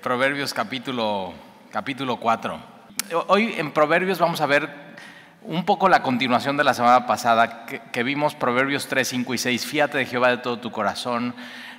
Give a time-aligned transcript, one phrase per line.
[0.00, 1.34] Proverbios capítulo,
[1.72, 2.56] capítulo 4.
[3.26, 4.70] Hoy en Proverbios vamos a ver
[5.42, 9.66] un poco la continuación de la semana pasada que, vimos Proverbios 3, 5 y 6.
[9.66, 11.34] Fíate de Jehová de todo tu corazón,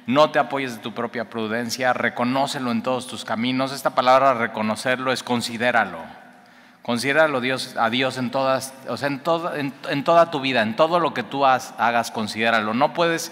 [0.05, 3.71] no te apoyes de tu propia prudencia, reconócelo en todos tus caminos.
[3.71, 5.99] Esta palabra reconocerlo es considéralo.
[6.81, 10.62] Considéralo Dios, a Dios en, todas, o sea, en, todo, en, en toda tu vida,
[10.62, 12.74] en todo lo que tú hagas, considéralo.
[12.74, 13.31] No puedes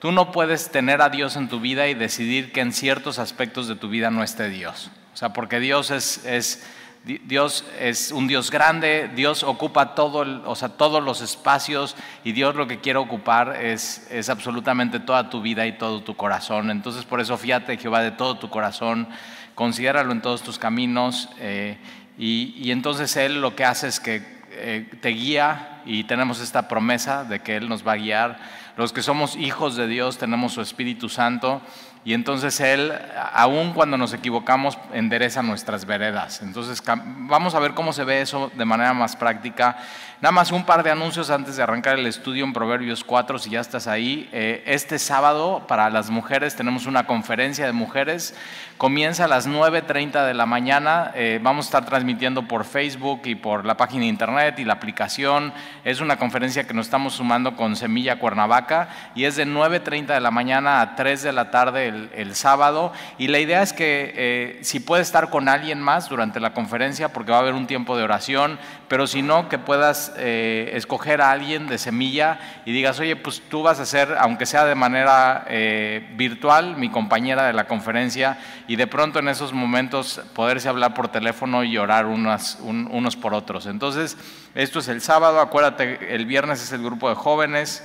[0.00, 3.68] Tú no puedes tener a Dios en tu vida y decidir que en ciertos aspectos
[3.68, 4.90] de tu vida no esté Dios.
[5.12, 6.64] O sea, porque Dios es, es
[7.04, 12.54] Dios es un Dios grande, Dios ocupa todo, o sea, todos los espacios y Dios
[12.54, 16.70] lo que quiere ocupar es, es absolutamente toda tu vida y todo tu corazón.
[16.70, 19.06] Entonces por eso fíjate Jehová de todo tu corazón,
[19.54, 21.78] considéralo en todos tus caminos eh,
[22.18, 24.22] y, y, entonces Él lo que hace es que
[24.52, 28.94] eh, te guía y tenemos esta promesa de que Él nos va a guiar los
[28.94, 31.60] que somos hijos de Dios tenemos su Espíritu Santo
[32.02, 32.94] y entonces Él,
[33.34, 36.40] aun cuando nos equivocamos, endereza nuestras veredas.
[36.40, 39.76] Entonces vamos a ver cómo se ve eso de manera más práctica.
[40.22, 43.48] Nada más un par de anuncios antes de arrancar el estudio en Proverbios 4, si
[43.48, 44.28] ya estás ahí.
[44.32, 48.34] Eh, este sábado para las mujeres tenemos una conferencia de mujeres.
[48.76, 51.10] Comienza a las 9.30 de la mañana.
[51.14, 54.74] Eh, vamos a estar transmitiendo por Facebook y por la página de internet y la
[54.74, 55.54] aplicación.
[55.84, 60.20] Es una conferencia que nos estamos sumando con Semilla Cuernavaca y es de 9.30 de
[60.20, 64.58] la mañana a 3 de la tarde el, sábado y la idea es que eh,
[64.62, 67.96] si puedes estar con alguien más durante la conferencia, porque va a haber un tiempo
[67.96, 72.98] de oración, pero si no, que puedas eh, escoger a alguien de semilla y digas,
[73.00, 77.52] oye, pues tú vas a ser, aunque sea de manera eh, virtual, mi compañera de
[77.52, 78.38] la conferencia
[78.68, 83.34] y de pronto en esos momentos poderse hablar por teléfono y orar unos, unos por
[83.34, 83.66] otros.
[83.66, 84.16] Entonces,
[84.54, 87.84] esto es el sábado, acuérdate, el viernes es el grupo de jóvenes,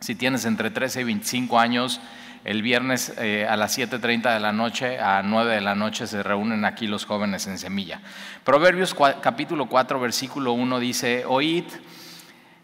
[0.00, 2.00] si tienes entre 13 y 25 años,
[2.44, 6.22] el viernes eh, a las 7.30 de la noche, a 9 de la noche se
[6.22, 8.00] reúnen aquí los jóvenes en Semilla.
[8.44, 11.64] Proverbios capítulo 4, versículo 1 dice, oíd,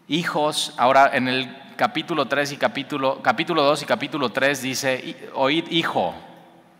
[0.07, 5.65] hijos, ahora en el capítulo 3 y capítulo, capítulo 2 y capítulo 3 dice, oíd,
[5.69, 6.15] hijo,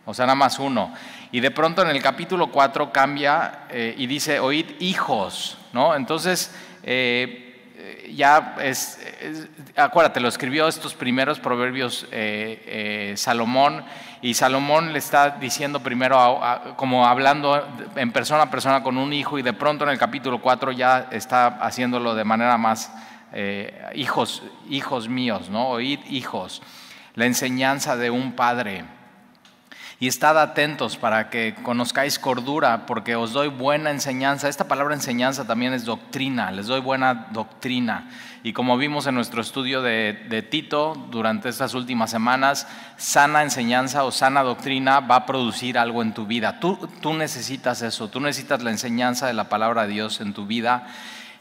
[0.06, 0.94] o sea, nada más uno.
[1.32, 5.96] Y de pronto en el capítulo 4 cambia eh, y dice, oíd, hijos, ¿no?
[5.96, 7.47] Entonces, eh,
[8.16, 9.00] ya es,
[9.76, 13.84] acuérdate, lo escribió estos primeros proverbios eh, eh, Salomón
[14.22, 16.40] y Salomón le está diciendo primero,
[16.76, 20.42] como hablando en persona a persona con un hijo y de pronto en el capítulo
[20.42, 22.92] 4 ya está haciéndolo de manera más,
[23.34, 25.70] eh, hijos, hijos míos, ¿no?
[25.70, 26.62] Oíd hijos,
[27.14, 28.86] la enseñanza de un padre
[30.00, 34.48] y estad atentos para que conozcáis cordura, porque os doy buena enseñanza.
[34.48, 38.10] Esta palabra enseñanza también es doctrina, les doy buena doctrina.
[38.44, 44.12] Y como vimos en nuestro estudio de, Tito durante estas últimas semanas, sana enseñanza o
[44.12, 46.60] sana doctrina va a producir algo en tu vida.
[46.60, 50.46] Tú, tú necesitas eso, tú necesitas la enseñanza de la palabra de Dios en tu
[50.46, 50.86] vida.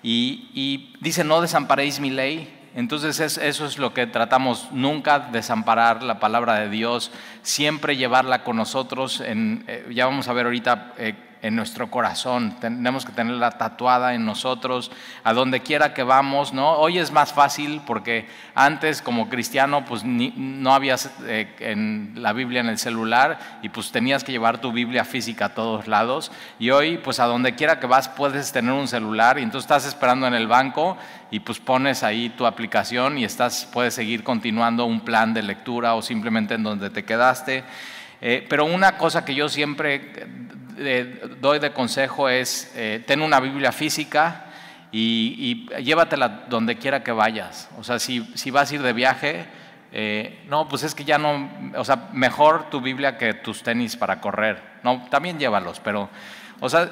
[0.02, 6.02] Y, y dice, no desamparéis mi ley, entonces eso es lo que tratamos, nunca desamparar
[6.02, 7.10] la palabra de Dios,
[7.40, 9.22] siempre llevarla con nosotros.
[9.22, 11.14] En, eh, ya vamos a ver ahorita eh,
[11.46, 14.90] en nuestro corazón, tenemos que tenerla tatuada en nosotros,
[15.22, 16.72] a donde quiera que vamos, ¿no?
[16.72, 18.26] Hoy es más fácil porque
[18.56, 23.92] antes como cristiano pues no habías eh, en la Biblia en el celular y pues
[23.92, 27.78] tenías que llevar tu Biblia física a todos lados y hoy pues a donde quiera
[27.78, 30.98] que vas puedes tener un celular y entonces estás esperando en el banco
[31.30, 35.94] y pues pones ahí tu aplicación y estás, puedes seguir continuando un plan de lectura
[35.94, 37.62] o simplemente en donde te quedaste.
[38.20, 40.12] Eh, pero una cosa que yo siempre
[41.40, 44.46] doy de consejo es, eh, ten una Biblia física
[44.92, 47.68] y, llévatela donde quiera que vayas.
[47.78, 49.46] O sea, si, si vas a ir de viaje,
[49.92, 53.96] eh, no, pues es que ya no, o sea, mejor tu Biblia que tus tenis
[53.96, 54.62] para correr.
[54.82, 56.08] No, también llévalos, pero,
[56.60, 56.90] o sea,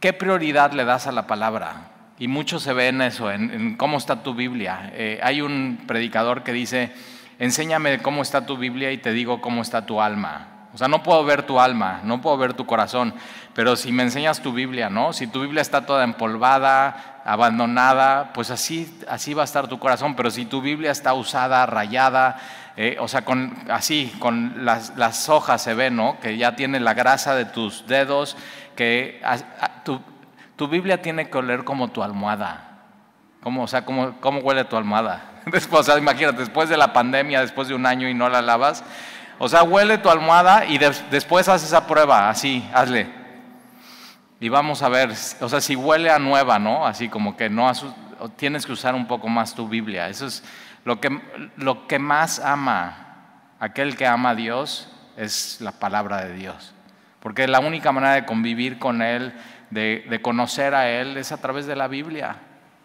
[0.00, 1.92] ¿qué prioridad le das a la palabra?
[2.18, 4.92] Y mucho se ve en eso, en, cómo está tu Biblia.
[4.94, 6.92] Eh, hay un predicador que dice,
[7.38, 10.51] enséñame cómo está tu Biblia y te digo cómo está tu alma.
[10.74, 13.14] O sea, no puedo ver tu alma, no puedo ver tu corazón,
[13.54, 15.12] pero si me enseñas tu Biblia, ¿no?
[15.12, 20.14] Si tu Biblia está toda empolvada, abandonada, pues así, así va a estar tu corazón,
[20.14, 22.38] pero si tu Biblia está usada, rayada,
[22.76, 26.18] eh, o sea, con, así, con las, las, hojas se ve, ¿no?
[26.20, 28.36] Que ya tiene la grasa de tus dedos,
[28.74, 29.20] que
[29.84, 30.00] tu,
[30.56, 32.68] tu, Biblia tiene que oler como tu almohada.
[33.42, 35.32] ¿Cómo, o sea, ¿cómo, cómo huele tu almohada?
[35.46, 38.40] Después, o sea, imagínate, después de la pandemia, después de un año y no la
[38.40, 38.84] lavas,
[39.44, 43.08] o sea, huele tu almohada y después haz esa prueba, así, hazle.
[44.38, 45.10] Y vamos a ver,
[45.40, 46.86] o sea, si huele a nueva, ¿no?
[46.86, 47.72] Así como que no
[48.36, 50.08] tienes que usar un poco más tu Biblia.
[50.08, 50.44] Eso es
[50.84, 51.20] lo que,
[51.56, 56.72] lo que más ama aquel que ama a Dios, es la palabra de Dios.
[57.18, 59.34] Porque la única manera de convivir con Él,
[59.70, 62.36] de, de conocer a Él, es a través de la Biblia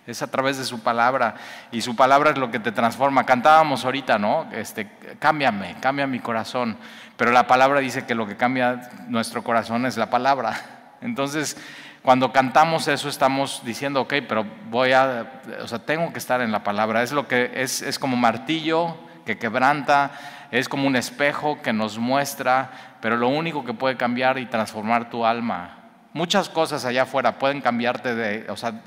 [0.08, 1.36] es a través de su palabra
[1.70, 3.26] y su palabra es lo que te transforma.
[3.26, 4.48] Cantábamos ahorita, ¿no?
[4.54, 4.90] Este,
[5.20, 6.78] cámbiame, cambia mi corazón,
[7.18, 10.60] pero la palabra dice que lo que cambia nuestro corazón es la palabra.
[11.02, 11.58] Entonces,
[12.02, 16.54] cuando cantamos eso estamos diciendo, ok, pero voy a, o sea, tengo que estar en
[16.54, 17.04] la palabra.
[17.04, 20.12] Es lo que es, es como martillo que quebranta,
[20.52, 25.10] es como un espejo que nos muestra, pero lo único que puede cambiar y transformar
[25.10, 25.77] tu alma
[26.18, 28.82] Muchas cosas allá afuera pueden cambiarte de, o sea,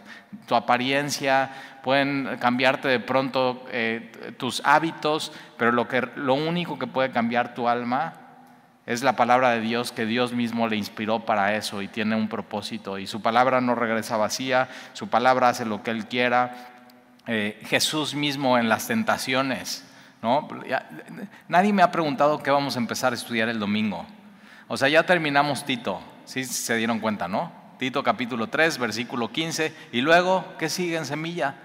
[0.46, 1.52] tu apariencia,
[1.84, 7.54] pueden cambiarte de pronto eh, tus hábitos, pero lo, que, lo único que puede cambiar
[7.54, 8.14] tu alma
[8.84, 12.28] es la palabra de Dios que Dios mismo le inspiró para eso y tiene un
[12.28, 12.98] propósito.
[12.98, 16.66] Y su palabra no regresa vacía, su palabra hace lo que Él quiera.
[17.28, 19.88] Eh, Jesús mismo en las tentaciones,
[20.20, 20.48] ¿no?
[21.46, 24.04] nadie me ha preguntado qué vamos a empezar a estudiar el domingo.
[24.66, 27.50] O sea, ya terminamos Tito, Sí se dieron cuenta, ¿no?
[27.76, 29.74] Tito capítulo 3, versículo 15.
[29.90, 31.56] Y luego, ¿qué sigue en semilla?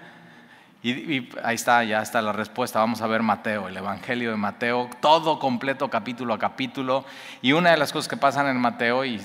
[0.82, 2.80] Y, ahí está, ya está la respuesta.
[2.80, 7.04] Vamos a ver Mateo, el Evangelio de Mateo, todo completo capítulo a capítulo.
[7.42, 9.20] Y una de las cosas que pasan en Mateo, y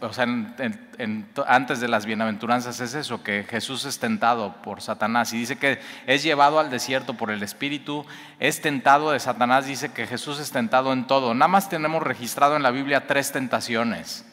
[0.00, 0.26] o sea,
[1.46, 5.32] antes de las bienaventuranzas, es eso, que Jesús es tentado por Satanás.
[5.32, 5.78] Y dice que
[6.08, 8.04] es llevado al desierto por el Espíritu,
[8.40, 11.34] es tentado de Satanás, dice que Jesús es tentado en todo.
[11.34, 14.24] Nada más tenemos registrado en la Biblia tres tentaciones.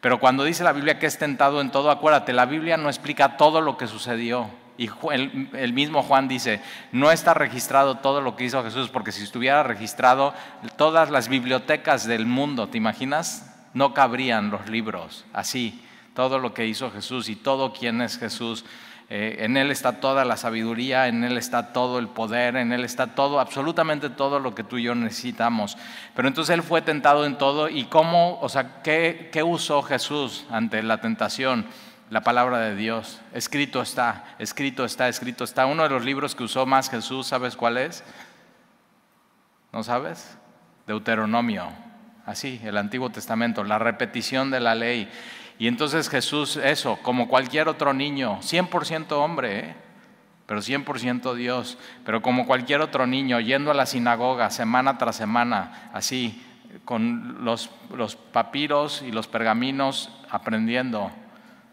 [0.00, 3.36] Pero cuando dice la Biblia que es tentado en todo, acuérdate, la Biblia no explica
[3.36, 4.48] todo lo que sucedió.
[4.76, 6.62] Y el, mismo Juan dice,
[6.92, 10.34] no está registrado todo lo que hizo Jesús, porque si estuviera registrado,
[10.76, 13.52] todas las bibliotecas del mundo, ¿te imaginas?
[13.74, 15.84] No cabrían los libros así,
[16.14, 18.64] todo lo que hizo Jesús y todo quién es Jesús.
[19.10, 22.84] Eh, en Él está toda la sabiduría, en Él está todo el poder, en Él
[22.84, 25.78] está todo, absolutamente todo lo que tú y yo necesitamos.
[26.14, 30.44] Pero entonces Él fue tentado en todo y cómo, o sea, ¿qué, qué usó Jesús
[30.50, 31.66] ante la tentación?
[32.10, 33.20] La palabra de Dios.
[33.34, 35.66] Escrito está, escrito está, escrito está.
[35.66, 38.02] Uno de los libros que usó más Jesús, ¿sabes cuál es?
[39.72, 40.38] ¿No sabes?
[40.86, 41.68] Deuteronomio.
[42.24, 45.10] Así, el Antiguo Testamento, la repetición de la ley.
[45.58, 49.74] Y entonces Jesús, eso, como cualquier otro niño, 100% hombre, ¿eh?
[50.46, 55.90] pero 100% Dios, pero como cualquier otro niño, yendo a la sinagoga semana tras semana,
[55.92, 56.42] así,
[56.84, 61.10] con los, los papiros y los pergaminos, aprendiendo,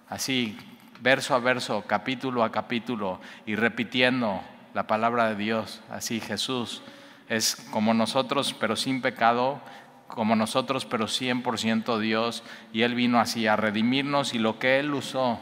[0.09, 0.57] así,
[1.01, 4.41] verso a verso, capítulo a capítulo, y repitiendo
[4.73, 6.81] la palabra de Dios, así Jesús
[7.29, 9.61] es como nosotros, pero sin pecado,
[10.07, 14.93] como nosotros, pero 100% Dios, y Él vino así a redimirnos y lo que Él
[14.93, 15.39] usó.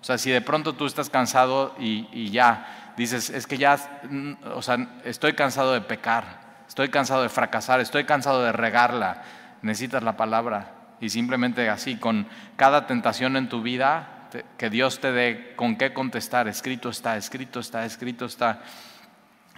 [0.00, 4.32] O sea, si de pronto tú estás cansado y, ya dices, es que ya, mm,
[4.54, 9.22] o sea, estoy cansado de pecar, estoy cansado de fracasar, estoy cansado de regarla,
[9.62, 10.74] necesitas la palabra.
[11.00, 12.26] Y simplemente así, con
[12.56, 14.14] cada tentación en tu vida,
[14.56, 18.62] que Dios te dé con qué contestar, escrito está, escrito está, escrito está.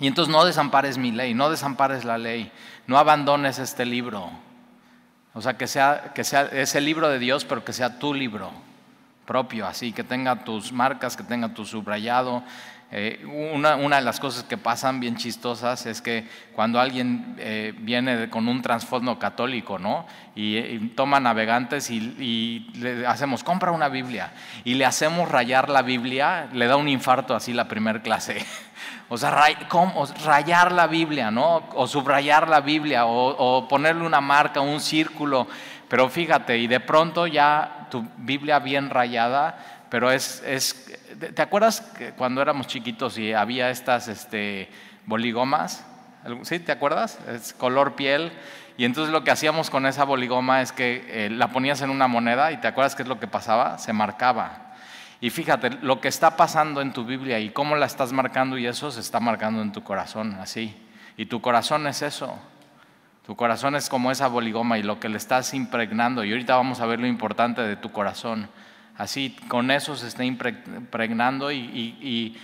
[0.01, 2.51] Y entonces no desampares mi ley, no desampares la ley,
[2.87, 4.31] no abandones este libro.
[5.35, 8.51] O sea, que sea, que sea ese libro de Dios, pero que sea tu libro
[9.27, 12.43] propio, así, que tenga tus marcas, que tenga tu subrayado.
[12.93, 17.73] Eh, una, una, de las cosas que pasan bien chistosas es que cuando alguien eh,
[17.79, 20.07] viene con un trasfondo católico, ¿no?
[20.35, 24.33] Y, toma navegantes y, y, le hacemos, compra una Biblia,
[24.65, 28.45] y le hacemos rayar la Biblia, le da un infarto así la primera clase.
[29.13, 29.33] O sea,
[30.25, 31.65] rayar la Biblia, ¿no?
[31.75, 35.49] O subrayar la Biblia, o, ponerle una marca, un círculo.
[35.89, 39.59] Pero fíjate, y de pronto ya tu Biblia bien rayada,
[39.91, 40.90] pero es, es
[41.21, 44.69] ¿te acuerdas que cuando éramos chiquitos y había estas este,
[45.07, 45.87] boligomas?
[46.43, 46.59] ¿Sí?
[46.59, 47.19] ¿Te acuerdas?
[47.29, 48.33] Es color piel.
[48.77, 52.09] Y entonces lo que hacíamos con esa boligoma es que eh, la ponías en una
[52.09, 53.79] moneda y ¿te acuerdas qué es lo que pasaba?
[53.79, 54.75] Se marcaba.
[55.21, 58.67] Y fíjate, lo que está pasando en tu Biblia y cómo la estás marcando y
[58.67, 60.75] eso se está marcando en tu corazón, así.
[61.19, 62.39] Y tu corazón es eso.
[63.27, 66.25] Tu corazón es como esa boligoma y lo que le estás impregnando.
[66.25, 68.49] Y ahorita vamos a ver lo importante de tu corazón.
[69.01, 72.37] Así, con eso se está impregnando y,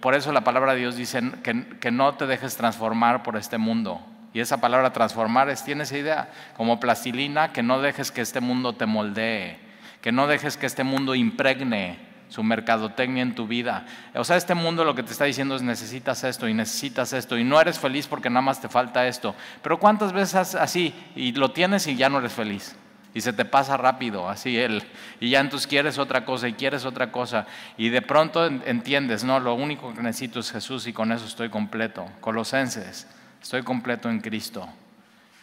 [0.00, 3.58] por eso la palabra de Dios dice que, que no te dejes transformar por este
[3.58, 4.00] mundo.
[4.34, 8.40] Y esa palabra transformar es, tiene esa idea, como plastilina, que no dejes que este
[8.40, 9.72] mundo te moldee
[10.02, 11.96] que no dejes que este mundo impregne
[12.28, 13.86] su mercadotecnia en tu vida.
[14.14, 17.38] O sea, este mundo lo que te está diciendo es necesitas esto y necesitas esto
[17.38, 19.34] y no eres feliz porque nada más te falta esto.
[19.62, 22.76] Pero ¿cuántas veces así y lo tienes y ya no eres feliz?
[23.14, 24.82] Y se te pasa rápido, así él.
[25.20, 27.46] Y ya entonces quieres otra cosa y quieres otra cosa.
[27.76, 31.50] Y de pronto entiendes, no, lo único que necesito es Jesús y con eso estoy
[31.50, 32.06] completo.
[32.20, 33.06] Colosenses,
[33.42, 34.66] estoy completo en Cristo.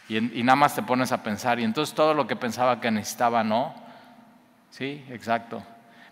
[0.10, 3.44] Y, nada más te pones a pensar, y entonces todo lo que pensaba que necesitaba,
[3.44, 3.76] no.
[4.72, 5.64] Sí, exacto.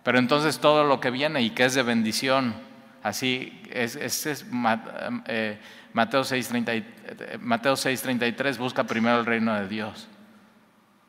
[0.03, 2.53] Pero entonces todo lo que viene y que es de bendición,
[3.01, 4.45] así, es, es,
[5.25, 5.59] eh,
[5.93, 10.07] Mateo 6.33, Mateo 6, busca primero el reino de Dios.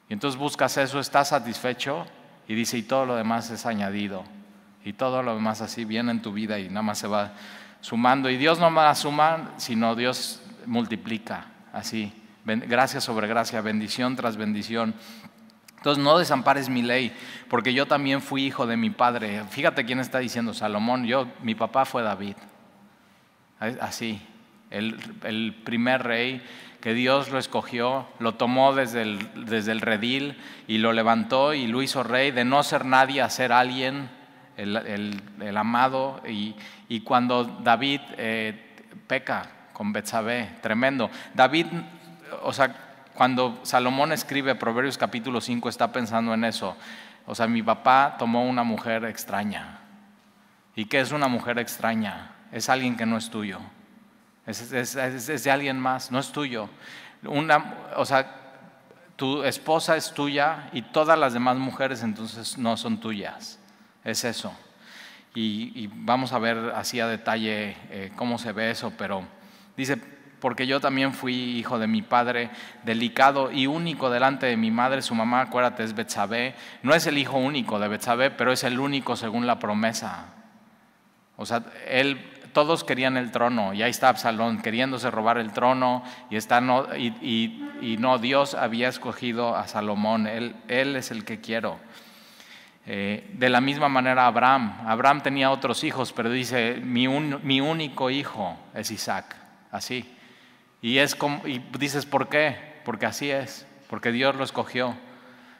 [0.08, 2.06] Y entonces buscas eso, estás satisfecho
[2.46, 4.24] y dice, y todo lo demás es añadido.
[4.84, 7.32] Y todo lo demás así viene en tu vida y nada más se va
[7.80, 8.30] sumando.
[8.30, 12.12] Y Dios no va a sumar, sino Dios multiplica así
[12.56, 14.94] gracia sobre gracia, bendición tras bendición.
[15.76, 17.14] Entonces no desampares mi ley,
[17.48, 19.44] porque yo también fui hijo de mi padre.
[19.50, 22.36] Fíjate quién está diciendo Salomón, yo, mi papá fue David.
[23.80, 24.20] Así,
[24.70, 26.42] el, primer rey
[26.80, 31.66] que Dios lo escogió, lo tomó desde el, desde el, redil y lo levantó y
[31.66, 34.08] lo hizo rey, de no ser nadie a ser alguien,
[34.56, 36.22] el, amado.
[36.26, 41.10] Y, cuando David eh, peca con Betsabé, tremendo.
[41.34, 41.66] David
[42.42, 42.74] o sea,
[43.14, 46.76] cuando Salomón escribe Proverbios capítulo 5 está pensando en eso.
[47.26, 49.80] O sea, mi papá tomó una mujer extraña.
[50.74, 52.32] ¿Y qué es una mujer extraña?
[52.52, 53.60] Es alguien que no es tuyo.
[54.48, 56.70] Es, de alguien más, no es tuyo.
[57.22, 58.34] Una, o sea,
[59.14, 63.58] tu esposa es tuya y todas las demás mujeres entonces no son tuyas.
[64.04, 64.54] Es eso.
[65.34, 69.22] Y, vamos a ver así a detalle eh, cómo se ve eso, pero
[69.76, 69.98] dice,
[70.40, 72.50] porque yo también fui hijo de mi padre,
[72.84, 76.54] delicado y único delante de mi madre, su mamá, acuérdate, es Betsabé.
[76.82, 80.26] No es el hijo único de Betsabé, pero es el único según la promesa.
[81.36, 82.18] O sea, él,
[82.58, 86.88] todos querían el trono, y ahí está Absalón queriéndose robar el trono, y, está no,
[86.96, 91.78] y, no, Dios había escogido a Salomón, él, él es el que quiero.
[92.84, 98.10] Eh, de la misma manera Abraham, Abraham tenía otros hijos, pero dice, mi, mi único
[98.10, 99.36] hijo es Isaac,
[99.70, 100.12] así.
[100.82, 102.56] Y, es como, y dices, ¿por qué?
[102.84, 104.96] Porque así es, porque Dios lo escogió.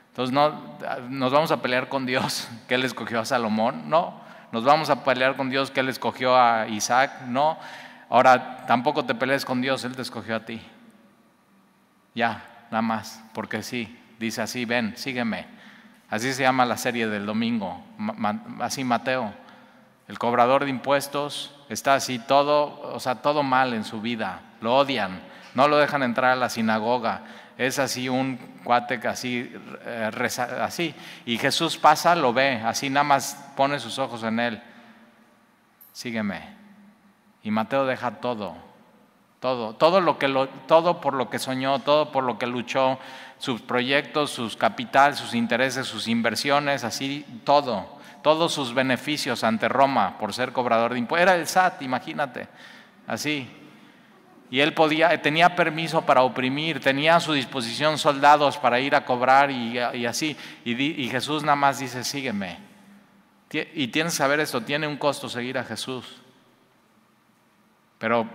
[0.09, 0.79] Entonces, no,
[1.11, 3.89] ¿nos vamos a pelear con Dios que Él escogió a Salomón?
[3.89, 4.27] No.
[4.53, 7.23] ¿Nos vamos a pelear con Dios que Él escogió a Isaac?
[7.27, 7.59] No.
[8.09, 10.61] Ahora, tampoco te pelees con Dios, Él te escogió a ti.
[12.15, 13.97] Ya, nada más, porque sí.
[14.19, 15.47] Dice así, ven, sígueme.
[16.11, 17.85] Así se llama la serie del domingo,
[18.61, 19.33] así Mateo.
[20.09, 24.77] El cobrador de impuestos está así todo, o sea, todo mal en su vida lo
[24.77, 25.21] odian,
[25.55, 27.23] no lo dejan entrar a la sinagoga.
[27.59, 29.53] Es así un cuate así,
[29.85, 30.11] eh,
[30.61, 30.95] así.
[31.27, 34.63] Y Jesús pasa, lo ve, así nada más pone sus ojos en él.
[35.93, 36.57] Sígueme.
[37.43, 38.55] Y Mateo deja todo,
[39.41, 43.01] todo, todo, lo que lo, todo por lo que soñó, todo por lo que luchó,
[43.39, 50.17] sus proyectos, sus capital, sus intereses, sus inversiones, así, todo, todos sus beneficios ante Roma
[50.19, 51.23] por ser cobrador de impuestos.
[51.23, 52.47] Era el SAT, imagínate,
[53.09, 53.51] así.
[54.51, 59.05] Y él podía, tenía permiso para oprimir, tenía a su disposición soldados para ir a
[59.05, 60.37] cobrar y, así.
[60.65, 62.59] Y, Jesús nada más dice, sígueme.
[63.53, 66.23] Y tienes que saber esto, tiene un costo seguir a Jesús.
[67.99, 68.29] Pero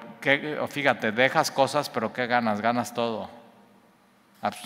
[0.69, 2.61] fíjate, dejas cosas, pero ¿qué ganas?
[2.61, 3.29] Ganas todo.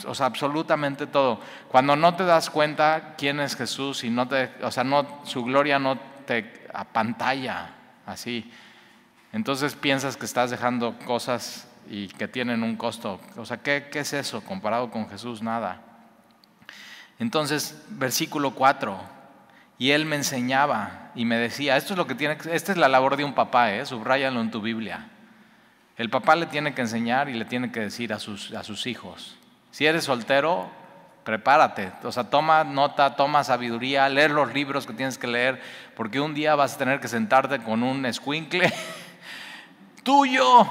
[0.06, 1.40] O sea, absolutamente todo.
[1.70, 5.44] Cuando no te das cuenta quién es Jesús y no te, o sea, no, su
[5.44, 7.70] gloria no te apantalla
[8.06, 8.52] así
[9.34, 13.20] entonces piensas que estás dejando cosas y que tienen un costo.
[13.36, 15.42] O sea, ¿qué, es eso comparado con Jesús?
[15.42, 15.82] Nada.
[17.20, 19.00] Entonces, versículo 4,
[19.80, 22.88] y él me enseñaba y me decía, esto es lo que tiene, esta es la
[22.88, 23.86] labor de un papá, ¿eh?
[23.86, 25.10] subrayalo en tu Biblia.
[25.98, 28.86] El papá le tiene que enseñar y le tiene que decir a sus, a sus
[28.86, 29.36] hijos.
[29.72, 30.70] Si eres soltero,
[31.24, 35.60] prepárate, o sea, toma nota, toma sabiduría, leer los libros que tienes que leer,
[35.96, 38.72] porque un día vas a tener que sentarte con un escuincle
[40.08, 40.66] tuyo.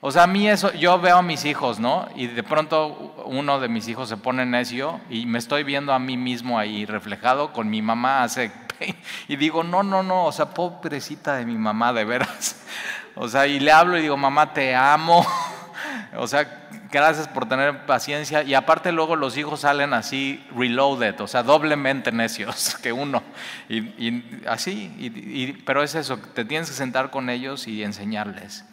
[0.00, 2.08] O sea, a mí eso, yo veo a mis hijos, ¿no?
[2.14, 5.98] Y de pronto uno de mis hijos se pone necio y me estoy viendo a
[5.98, 8.52] mí mismo ahí reflejado con mi mamá hace...
[9.28, 12.62] Y digo, no, no, no, o sea, pobrecita de mi mamá, de veras.
[13.16, 15.26] O sea, y le hablo y digo, mamá, te amo.
[16.16, 18.42] O sea, gracias por tener paciencia.
[18.42, 23.22] Y aparte luego los hijos salen así reloaded, o sea, doblemente necios que uno.
[23.68, 28.64] Y, así, pero es eso, te tienes que sentar con ellos y enseñarles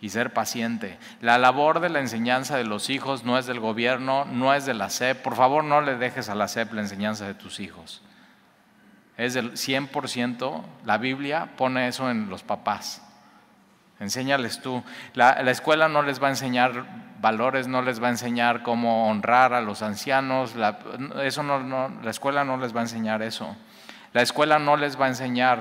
[0.00, 0.98] y ser paciente.
[1.20, 4.74] La labor de la enseñanza de los hijos no es del gobierno, no es de
[4.74, 5.22] la SEP.
[5.22, 8.02] Por favor, no le dejes a la SEP la enseñanza de tus hijos.
[9.18, 13.02] Es del 100%, la Biblia pone eso en los papás.
[14.00, 14.82] Enséñales tú.
[15.12, 16.86] La, escuela no les va a enseñar
[17.20, 20.56] valores, no les va a enseñar cómo honrar a los ancianos.
[20.56, 20.78] La,
[21.22, 23.56] eso no, la escuela no les va a enseñar eso.
[24.12, 25.58] La escuela no les va a enseñar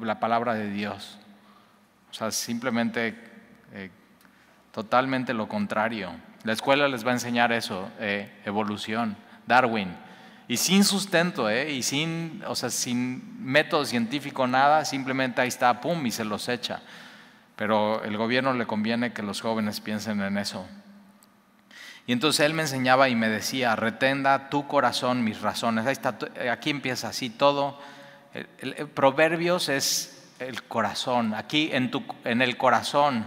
[0.00, 1.18] la palabra de Dios.
[2.10, 3.16] O sea, simplemente
[3.72, 3.90] eh,
[4.72, 6.10] totalmente lo contrario.
[6.42, 9.94] La escuela les va a enseñar eso, eh, evolución, Darwin.
[10.48, 11.70] Y sin sustento, ¿eh?
[11.70, 16.48] y sin, o sea, sin método científico, nada, simplemente ahí está, pum, y se los
[16.48, 16.80] echa.
[17.60, 20.66] Pero el gobierno le conviene que los jóvenes piensen en eso.
[22.06, 25.84] Y entonces él me enseñaba y me decía, retenda tu corazón mis razones.
[25.84, 26.16] Ahí está,
[26.50, 27.78] aquí empieza así todo.
[28.94, 33.26] Proverbios es el corazón, aquí en, tu, en el corazón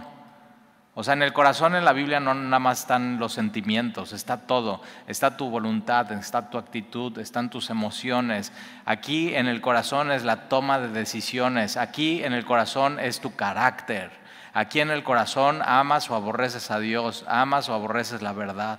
[0.96, 4.46] o sea, en el corazón en la Biblia no nada más están los sentimientos, está
[4.46, 8.52] todo, está tu voluntad, está tu actitud, están tus emociones.
[8.84, 13.34] Aquí en el corazón es la toma de decisiones, aquí en el corazón es tu
[13.34, 14.12] carácter,
[14.54, 18.78] aquí en el corazón amas o aborreces a Dios, amas o aborreces la verdad.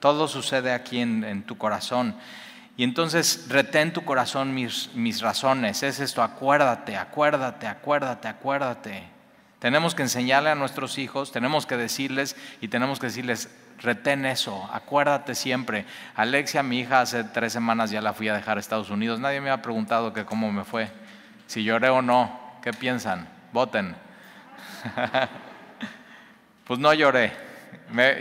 [0.00, 2.14] Todo sucede aquí en, tu corazón.
[2.76, 9.02] Y entonces retén tu corazón mis, mis razones, es esto, acuérdate, acuérdate, acuérdate, acuérdate.
[9.58, 14.68] Tenemos que enseñarle a nuestros hijos, tenemos que decirles y tenemos que decirles, retén eso,
[14.72, 15.84] acuérdate siempre.
[16.14, 19.18] Alexia, mi hija, hace tres semanas ya la fui a dejar a Estados Unidos.
[19.18, 20.92] Nadie me ha preguntado que cómo me fue,
[21.48, 22.38] si lloré o no.
[22.62, 23.28] ¿Qué piensan?
[23.52, 23.96] Voten.
[26.64, 27.32] pues no lloré.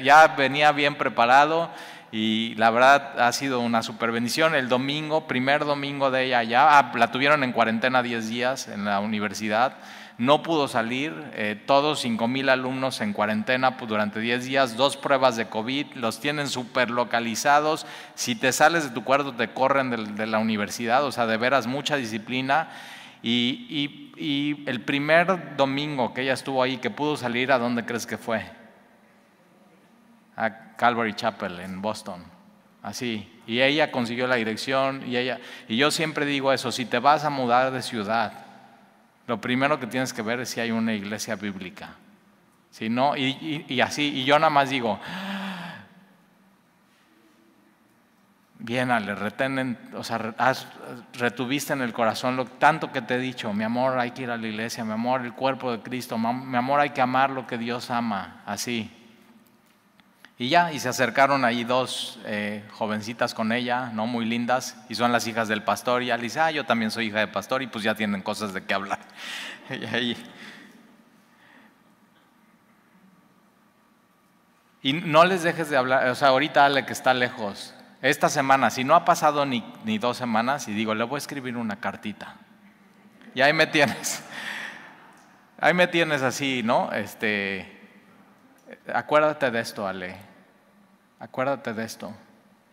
[0.04, 1.70] ya venía bien preparado
[2.12, 4.56] y la verdad ha sido una super bendición.
[4.56, 8.86] El domingo, primer domingo de ella ya, ah, la tuvieron en cuarentena 10 días en
[8.86, 9.78] la universidad
[10.18, 14.98] no pudo salir, eh, todos 5 mil alumnos en cuarentena pues, durante 10 días, dos
[14.98, 17.86] pruebas de COVID, los tienen súper localizados,
[18.16, 21.68] si te sales de tu cuarto te corren de, la universidad, o sea, de veras
[21.68, 22.70] mucha disciplina.
[23.24, 28.06] Y, y, el primer domingo que ella estuvo ahí, que pudo salir, ¿a dónde crees
[28.06, 28.44] que fue?
[30.36, 32.24] A Calvary Chapel en Boston.
[32.82, 33.32] Así.
[33.46, 37.26] Y ella consiguió la dirección y ella y yo siempre digo eso, si te vas
[37.26, 38.34] a mudar de ciudad,
[39.28, 41.96] lo primero que tienes que ver es si hay una iglesia bíblica.
[42.72, 45.00] Si no, y, así, y yo nada más digo,
[48.60, 49.78] bien, Ale, retenen,
[51.14, 54.32] retuviste en el corazón lo tanto que te he dicho, mi amor, hay que ir
[54.32, 57.46] a la iglesia, mi amor, el cuerpo de Cristo, mi amor, hay que amar lo
[57.46, 58.92] que Dios ama, así.
[60.40, 64.94] Y ya, y se acercaron ahí dos eh, jovencitas con ella, no muy lindas, y
[64.94, 66.04] son las hijas del pastor.
[66.04, 68.54] Y ella dice, ah, yo también soy hija de pastor, y pues ya tienen cosas
[68.54, 69.00] de qué hablar.
[69.72, 70.16] y,
[74.84, 78.70] y no les dejes de hablar, o sea, ahorita Ale que está lejos, esta semana,
[78.70, 81.80] si no ha pasado ni, ni dos semanas, y digo, le voy a escribir una
[81.80, 82.36] cartita.
[83.34, 84.24] Y ahí me tienes.
[85.60, 86.92] Ahí me tienes así, ¿no?
[86.92, 87.66] Este,
[88.94, 90.16] acuérdate de esto, Ale.
[91.20, 92.14] Acuérdate de esto.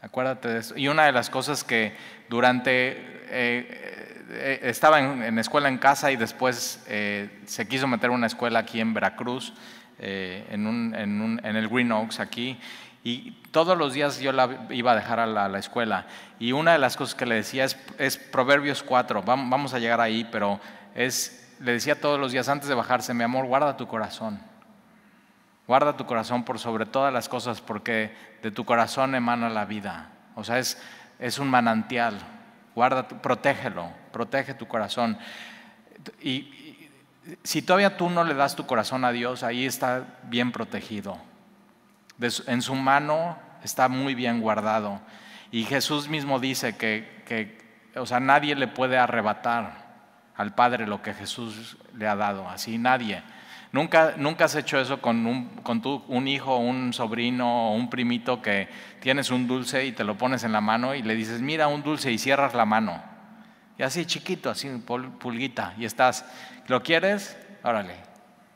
[0.02, 0.76] Acuérdate de esto.
[0.76, 1.96] Y una de las cosas que
[2.28, 3.24] durante...
[3.30, 8.58] Eh, eh, estaba en, escuela en casa y después eh, se quiso meter una escuela
[8.58, 9.54] aquí en Veracruz,
[9.98, 12.60] en, el Green Oaks aquí.
[13.04, 16.06] Y todos los días yo la iba a dejar a la, escuela.
[16.40, 17.66] Y una de las cosas que le decía
[17.98, 19.22] es, Proverbios 4.
[19.22, 20.58] Vamos, a llegar ahí, pero
[20.94, 24.40] es, le decía todos los días antes de bajarse, mi amor, guarda tu corazón.
[25.66, 30.08] Guarda tu corazón por sobre todas las cosas porque de tu corazón emana la vida.
[30.34, 30.82] O sea, es,
[31.18, 32.18] es un manantial.
[32.74, 35.18] Guarda, protégelo, protege tu corazón.
[36.22, 36.64] Y,
[37.42, 41.18] si todavía tú no le das tu corazón a Dios, ahí está bien protegido.
[42.20, 45.00] En su mano está muy bien guardado.
[45.50, 47.58] Y Jesús mismo dice que, que,
[47.96, 49.84] o sea, nadie le puede arrebatar
[50.36, 52.48] al Padre lo que Jesús le ha dado.
[52.48, 53.22] Así nadie.
[53.72, 58.40] ¿Nunca, nunca has hecho eso con, un, con tu, un hijo, un sobrino un primito
[58.40, 58.68] que
[59.00, 61.82] tienes un dulce y te lo pones en la mano y le dices, mira un
[61.82, 63.02] dulce y cierras la mano?
[63.76, 64.68] Y así chiquito, así
[65.18, 66.24] pulguita, y estás,
[66.68, 67.36] ¿lo quieres?
[67.64, 67.96] Órale,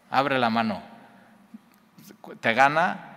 [0.08, 0.80] abre la mano.
[2.40, 3.07] ¿Te gana?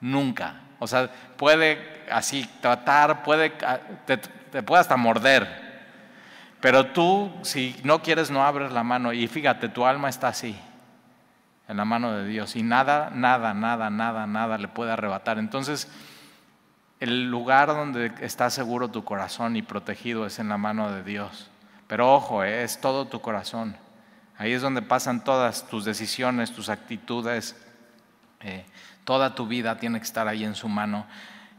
[0.00, 0.54] Nunca.
[0.78, 3.50] O sea, puede así tratar, puede,
[4.06, 5.68] te, te puede hasta morder.
[6.60, 9.12] Pero tú, si no quieres, no abres la mano.
[9.12, 10.58] Y fíjate, tu alma está así
[11.68, 15.38] en la mano de Dios y nada, nada, nada, nada, nada le puede arrebatar.
[15.38, 15.88] Entonces,
[16.98, 21.50] el lugar donde está seguro tu corazón y protegido es en la mano de Dios.
[21.86, 23.76] Pero ojo, eh, es todo tu corazón.
[24.38, 27.54] Ahí es donde pasan todas tus decisiones, tus actitudes.
[28.40, 28.64] Eh,
[29.08, 31.06] toda tu vida tiene que estar ahí en su mano.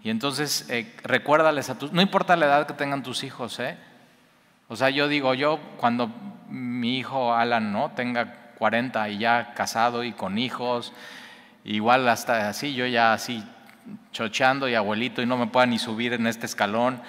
[0.03, 3.75] Y entonces eh, recuérdales a tus, no importa la edad que tengan tus hijos, ¿eh?
[4.67, 6.11] O sea, yo digo, yo cuando
[6.47, 10.93] mi hijo Alan no tenga 40 y ya casado y con hijos,
[11.63, 13.43] igual hasta así, yo ya así
[14.11, 17.01] chocheando y abuelito y no me pueda ni subir en este escalón.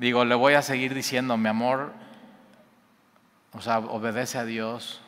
[0.00, 1.92] Digo, le voy a seguir diciendo, mi amor,
[3.52, 5.00] o sea, obedece a Dios,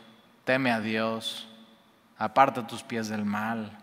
[0.44, 1.48] teme a Dios,
[2.16, 3.76] aparta tus pies del mal,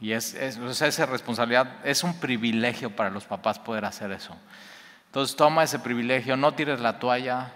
[0.00, 4.34] Y es, es, esa responsabilidad, es un privilegio para los papás poder hacer eso.
[5.06, 7.52] Entonces toma ese privilegio, no tires la toalla,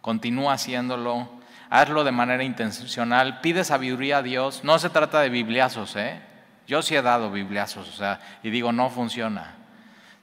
[0.00, 1.28] continúa haciéndolo,
[1.70, 4.62] hazlo de manera intencional, pide sabiduría a Dios.
[4.62, 6.20] No se trata de bibliazos, ¿eh?
[6.66, 9.54] Yo sí he dado bibliazos, o sea, y digo, no funciona,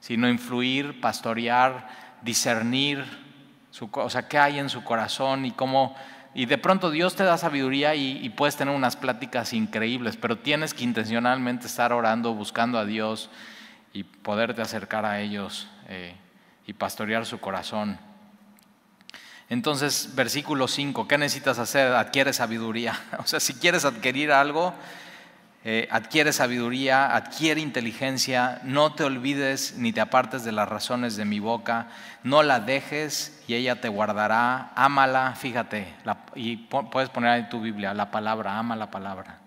[0.00, 1.88] sino influir, pastorear,
[2.22, 3.04] discernir,
[3.70, 5.94] su, o sea, qué hay en su corazón y cómo
[6.34, 10.72] y de pronto Dios te da sabiduría y, puedes tener unas pláticas increíbles, pero tienes
[10.72, 13.30] que intencionalmente estar orando, buscando a Dios
[13.92, 16.14] y poderte acercar a ellos eh,
[16.66, 17.98] y pastorear su corazón.
[19.50, 21.92] Entonces, versículo 5, ¿qué necesitas hacer?
[21.92, 22.98] Adquiere sabiduría.
[23.18, 24.74] O sea, si quieres adquirir algo,
[25.64, 31.24] eh, adquiere sabiduría, adquiere inteligencia, no te olvides ni te apartes de las razones de
[31.24, 31.86] mi boca,
[32.24, 35.94] no la dejes y ella te guardará, ámala, fíjate,
[36.34, 39.38] y puedes poner en tu Biblia la palabra, ama la palabra.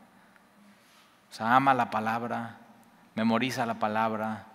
[1.32, 2.60] O sea, ama la palabra,
[3.14, 4.46] memoriza la palabra,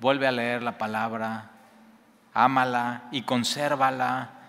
[0.00, 1.50] vuelve a leer la palabra,
[2.32, 4.41] ámala y consérvala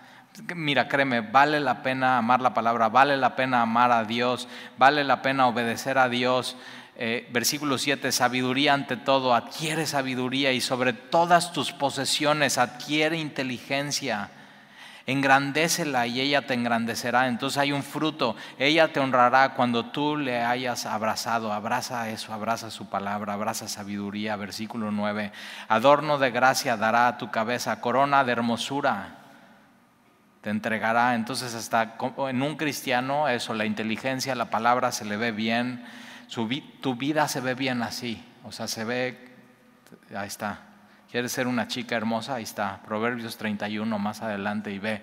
[0.56, 5.04] Mira, créeme, vale la pena amar la palabra, vale la pena amar a Dios, vale
[5.04, 6.56] la pena obedecer a Dios.
[6.96, 14.30] Eh, versículo 7, sabiduría ante todo, adquiere sabiduría y sobre todas tus posesiones adquiere inteligencia.
[15.06, 17.28] Engrandécela y ella te engrandecerá.
[17.28, 18.34] Entonces hay un fruto.
[18.58, 21.52] Ella te honrará cuando tú le hayas abrazado.
[21.52, 24.34] Abraza eso, abraza su palabra, abraza sabiduría.
[24.34, 25.30] Versículo 9.
[25.68, 29.23] Adorno de gracia dará a tu cabeza, corona de hermosura
[30.44, 31.14] te entregará.
[31.14, 31.96] Entonces hasta
[32.28, 35.86] en un cristiano eso, la inteligencia, la palabra se le ve bien,
[36.28, 39.32] tu vida se ve bien así, o sea, se ve,
[40.14, 40.58] ahí está.
[41.10, 42.34] ¿Quieres ser una chica hermosa?
[42.34, 45.02] Ahí está, Proverbios 31 más adelante y ve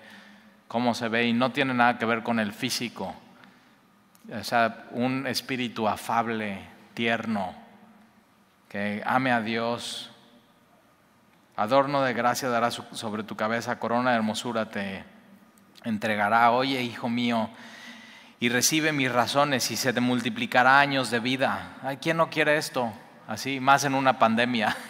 [0.68, 3.12] cómo se ve y no tiene nada que ver con el físico.
[4.32, 6.60] O sea, un espíritu afable,
[6.94, 7.52] tierno,
[8.68, 10.12] que ame a Dios.
[11.56, 15.11] Adorno de gracia dará sobre tu cabeza, corona de hermosura te
[15.84, 17.50] entregará, oye hijo mío,
[18.40, 21.76] y recibe mis razones y se te multiplicará años de vida.
[21.82, 22.92] Ay, ¿quién no quiere esto?
[23.28, 24.76] Así, más en una pandemia.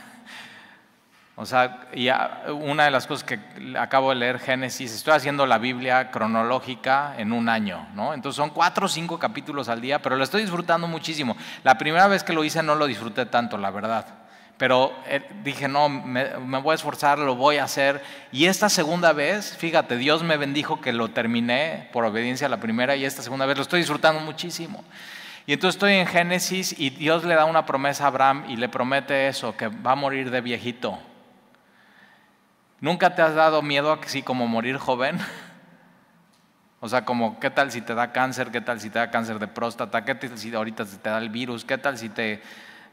[1.35, 2.09] O sea, y
[2.51, 3.41] una de las cosas que
[3.79, 8.13] acabo de leer Génesis, estoy haciendo la Biblia cronológica en un año, ¿no?
[8.13, 11.35] Entonces son cuatro o cinco capítulos al día, pero lo estoy disfrutando muchísimo.
[11.65, 14.22] La primera vez que lo hice no lo disfruté tanto, la verdad
[14.63, 18.01] pero eh, dije, no, me, voy a esforzar, lo voy a hacer.
[18.31, 22.61] Y esta segunda vez, fíjate, Dios me bendijo que lo terminé por obediencia a la
[22.61, 24.85] primera y esta segunda vez lo estoy disfrutando muchísimo.
[25.47, 28.69] Y entonces estoy en Génesis y Dios le da una promesa a Abraham y le
[28.69, 30.97] promete eso, que va a morir de viejito.
[32.81, 35.19] ¿Nunca te has dado miedo así como morir joven?
[36.85, 38.51] O sea, como, ¿qué tal si te da cáncer?
[38.51, 40.05] ¿Qué tal si te da cáncer de próstata?
[40.05, 41.65] ¿Qué tal si ahorita te da el virus?
[41.65, 42.43] ¿Qué tal si te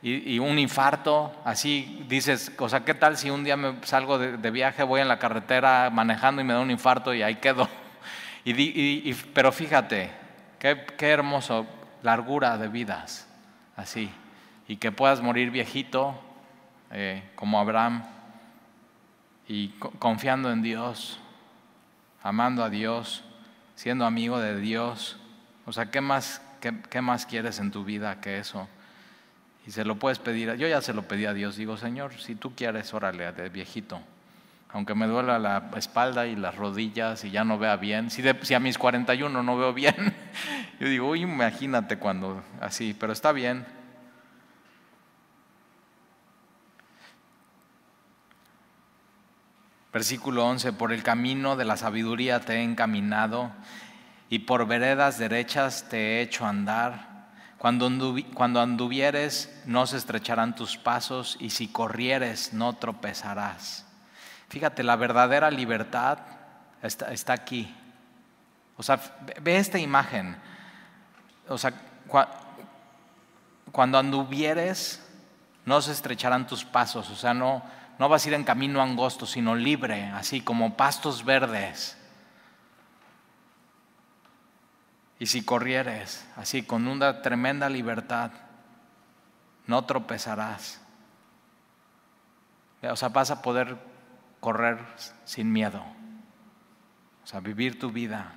[0.01, 4.51] y, un infarto, así dices, o sea, ¿qué tal si un día me salgo de,
[4.51, 7.67] viaje, voy en la carretera manejando y me da un infarto y ahí quedo?
[8.45, 10.09] Y, pero fíjate,
[10.57, 11.67] qué, qué hermoso,
[12.01, 13.27] largura de vidas,
[13.75, 14.09] así,
[14.67, 16.19] y que puedas morir viejito
[16.89, 18.03] eh, como Abraham
[19.47, 19.67] y
[19.99, 21.19] confiando en Dios,
[22.23, 23.23] amando a Dios,
[23.75, 25.19] siendo amigo de Dios.
[25.65, 28.67] O sea, ¿qué más, qué más quieres en tu vida que eso?
[29.69, 32.33] Y se lo puedes pedir, yo ya se lo pedí a Dios, digo, Señor, si
[32.33, 34.01] tú quieres, órale, de viejito,
[34.69, 38.55] aunque me duela la espalda y las rodillas y ya no vea bien, si, si
[38.55, 39.93] a mis 41 no veo bien,
[40.79, 43.63] yo digo, uy, imagínate cuando así, pero está bien.
[49.93, 53.51] Versículo 11, por el camino de la sabiduría te he encaminado
[54.31, 57.08] y por veredas derechas te he hecho andar
[57.59, 63.85] cuando, anduvieres no se estrecharán tus pasos y si corrieres no tropezarás.
[64.47, 66.19] Fíjate, la verdadera libertad
[66.81, 67.75] está, está aquí.
[68.77, 68.99] O sea,
[69.41, 70.37] ve esta imagen.
[71.49, 71.73] O sea,
[73.71, 75.05] cuando anduvieres
[75.65, 77.09] no se estrecharán tus pasos.
[77.09, 77.61] O sea, no,
[77.99, 81.97] no vas a ir en camino angosto, sino libre, así como pastos verdes.
[85.19, 88.31] Y si corrieres así con una tremenda libertad,
[89.67, 90.81] no tropezarás.
[92.81, 93.77] O sea, vas a poder
[94.39, 94.79] correr
[95.25, 95.83] sin miedo.
[97.21, 98.33] O sea, vivir tu vida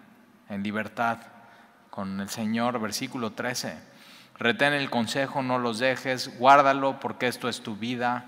[0.48, 1.18] en libertad
[1.90, 2.80] con el Señor.
[2.80, 3.78] Versículo 13.
[4.38, 8.24] Retén el consejo, no los dejes, guárdalo porque esto es tu vida.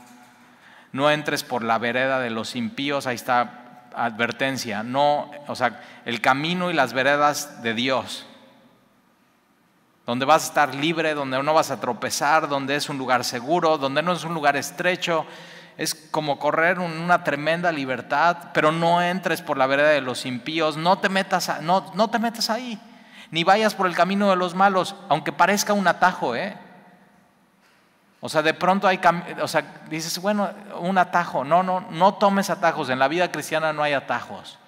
[0.92, 4.84] No entres por la vereda de los impíos, ahí está advertencia.
[4.84, 8.28] No, o sea, el camino y las veredas de Dios
[10.06, 13.78] donde vas a estar libre, donde no vas a tropezar, donde es un lugar seguro,
[13.78, 15.26] donde no es un lugar estrecho.
[15.76, 20.76] Es como correr una tremenda libertad, pero no entres por la vereda de los impíos,
[20.76, 22.80] no te metas, no, no te ahí,
[23.32, 26.56] ni vayas por el camino de los malos, aunque parezca un atajo, ¿eh?
[28.26, 28.98] O sea, de pronto hay,
[29.42, 30.48] o sea, dices, bueno,
[30.80, 31.44] un atajo.
[31.44, 32.88] No, no, no tomes atajos.
[32.88, 34.58] En la vida cristiana no hay atajos.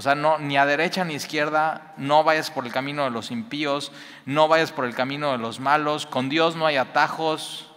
[0.00, 3.10] O sea, no, ni a derecha ni a izquierda, no vayas por el camino de
[3.10, 3.92] los impíos,
[4.24, 6.06] no vayas por el camino de los malos.
[6.06, 7.70] Con Dios no hay atajos,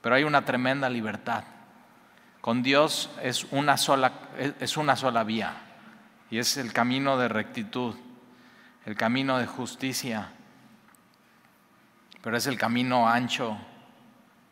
[0.00, 1.42] pero hay una tremenda libertad.
[2.40, 4.12] Con Dios es una sola,
[4.60, 5.54] es una sola vía
[6.30, 7.96] y es el camino de rectitud,
[8.86, 10.30] el camino de justicia
[12.22, 13.56] pero es el camino ancho,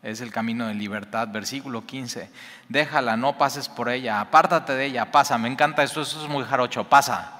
[0.03, 1.27] es el camino de libertad.
[1.29, 2.29] Versículo 15,
[2.69, 5.37] déjala, no pases por ella, apártate de ella, pasa.
[5.37, 7.39] Me encanta esto, eso es muy jarocho, pasa.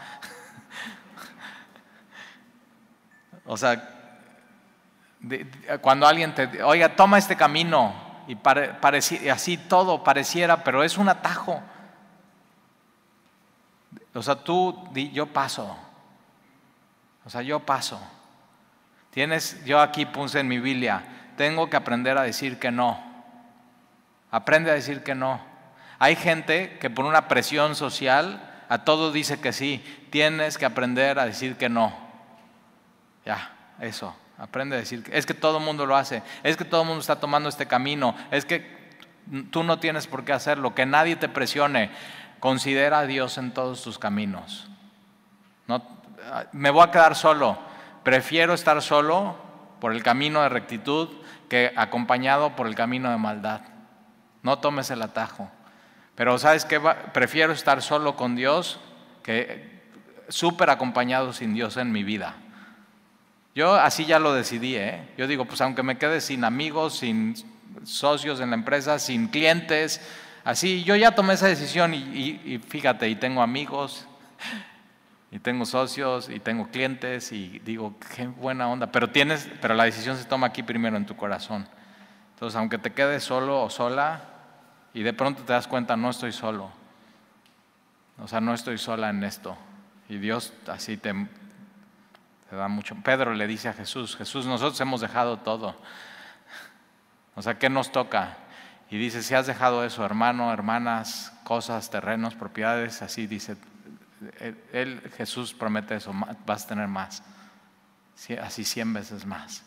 [3.45, 3.93] o sea,
[5.81, 7.93] cuando alguien te, oiga, toma este camino,
[8.27, 11.61] y así todo pareciera, pero es un atajo.
[14.13, 15.77] O sea, tú, yo paso.
[17.23, 18.01] O sea, yo paso.
[19.11, 22.99] Tienes, yo aquí puse en mi Biblia, tengo que aprender a decir que no.
[24.31, 25.39] Aprende a decir que no.
[25.99, 29.83] Hay gente que por una presión social a todo dice que sí.
[30.09, 31.93] Tienes que aprender a decir que no.
[33.25, 34.15] Ya, eso.
[34.37, 36.21] Aprende a decir que es que todo el mundo lo hace.
[36.43, 38.15] Es que todo el mundo está tomando este camino.
[38.31, 38.75] Es que
[39.51, 40.75] tú no tienes por qué hacerlo.
[40.75, 41.91] Que nadie te presione.
[42.39, 44.67] Considera a Dios en todos tus caminos.
[45.67, 45.83] No,
[46.51, 47.57] me voy a quedar solo.
[48.03, 49.37] Prefiero estar solo
[49.79, 51.09] por el camino de rectitud
[51.49, 53.61] que acompañado por el camino de maldad.
[54.43, 55.49] No tomes el atajo.
[56.15, 56.79] Pero sabes que
[57.13, 58.79] prefiero estar solo con Dios
[59.23, 59.77] que
[60.29, 62.35] súper acompañado sin Dios en mi vida.
[63.55, 64.75] Yo así ya lo decidí.
[64.75, 65.09] ¿eh?
[65.17, 67.35] Yo digo, pues aunque me quede sin amigos, sin
[67.83, 70.01] socios en la empresa, sin clientes,
[70.43, 74.07] así, yo ya tomé esa decisión y, y fíjate, y tengo amigos,
[75.29, 79.83] y tengo socios y tengo clientes y digo, qué buena onda, pero tienes, pero la
[79.83, 81.67] decisión se toma aquí primero en tu corazón.
[82.33, 84.21] Entonces, aunque te quedes solo o sola
[84.93, 86.71] y de pronto te das cuenta, no estoy solo.
[88.19, 89.57] O sea, no estoy sola en esto.
[90.07, 91.13] Y Dios así te,
[92.49, 92.95] te da mucho.
[93.03, 95.75] Pedro le dice a Jesús, Jesús, nosotros hemos dejado todo.
[97.35, 98.37] O sea, ¿qué nos toca?
[98.89, 103.57] Y dice, si has dejado eso, hermano, hermanas, cosas, terrenos, propiedades, así dice,
[104.71, 106.13] él, Jesús promete eso,
[106.45, 107.23] vas a tener más,
[108.41, 109.63] así cien veces más.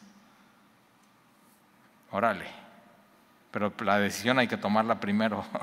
[2.10, 2.46] Órale,
[3.50, 5.44] pero la decisión hay que tomarla primero.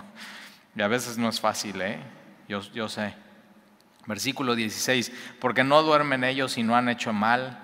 [0.76, 1.98] Y a veces no es fácil, ¿eh?
[2.48, 3.16] Yo, yo sé.
[4.06, 7.58] Versículo 16, porque no duermen ellos si no han hecho mal,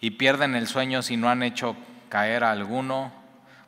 [0.00, 1.76] y pierden el sueño si no han hecho
[2.08, 3.12] caer a alguno,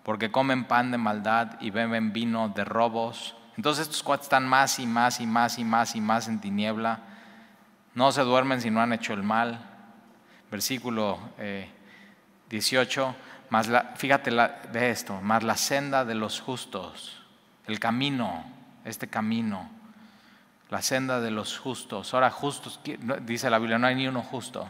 [0.03, 3.37] porque comen pan de maldad y beben vino de robos.
[3.59, 7.01] Entonces estos cuates están más y más y más y más y más en tiniebla.
[7.92, 9.59] No se duermen si no han hecho el mal.
[10.49, 11.18] Versículo
[12.49, 13.03] 18.
[13.03, 13.14] Eh,
[13.51, 17.21] más la, fíjate de esto, más la senda de los justos,
[17.66, 18.44] el camino,
[18.85, 19.68] este camino,
[20.71, 22.14] la senda de los justos.
[22.14, 22.79] Ahora, justos,
[23.23, 24.68] dice la Biblia, no hay ni uno justo.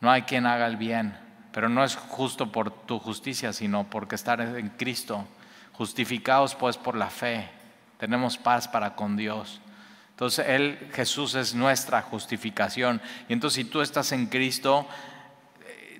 [0.00, 1.14] No hay quien haga el bien,
[1.52, 5.26] pero no es justo por tu justicia, sino porque estar en Cristo
[5.74, 7.48] Justificados pues por la fe,
[7.98, 9.60] tenemos paz para con Dios.
[10.10, 13.02] Entonces Él, Jesús es nuestra justificación.
[13.28, 14.86] Y entonces si tú estás en Cristo,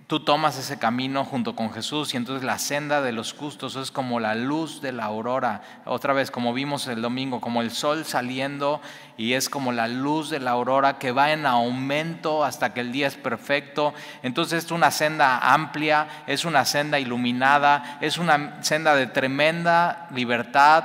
[0.07, 3.91] tú tomas ese camino junto con Jesús y entonces la senda de los justos es
[3.91, 5.63] como la luz de la aurora.
[5.87, 8.83] Otra vez, como vimos el domingo, como el sol saliendo
[9.17, 12.93] y es como la luz de la aurora que va en aumento hasta que el
[12.93, 13.95] día es perfecto.
[14.23, 20.85] Entonces es una senda amplia, es una senda iluminada, es una senda de tremenda libertad,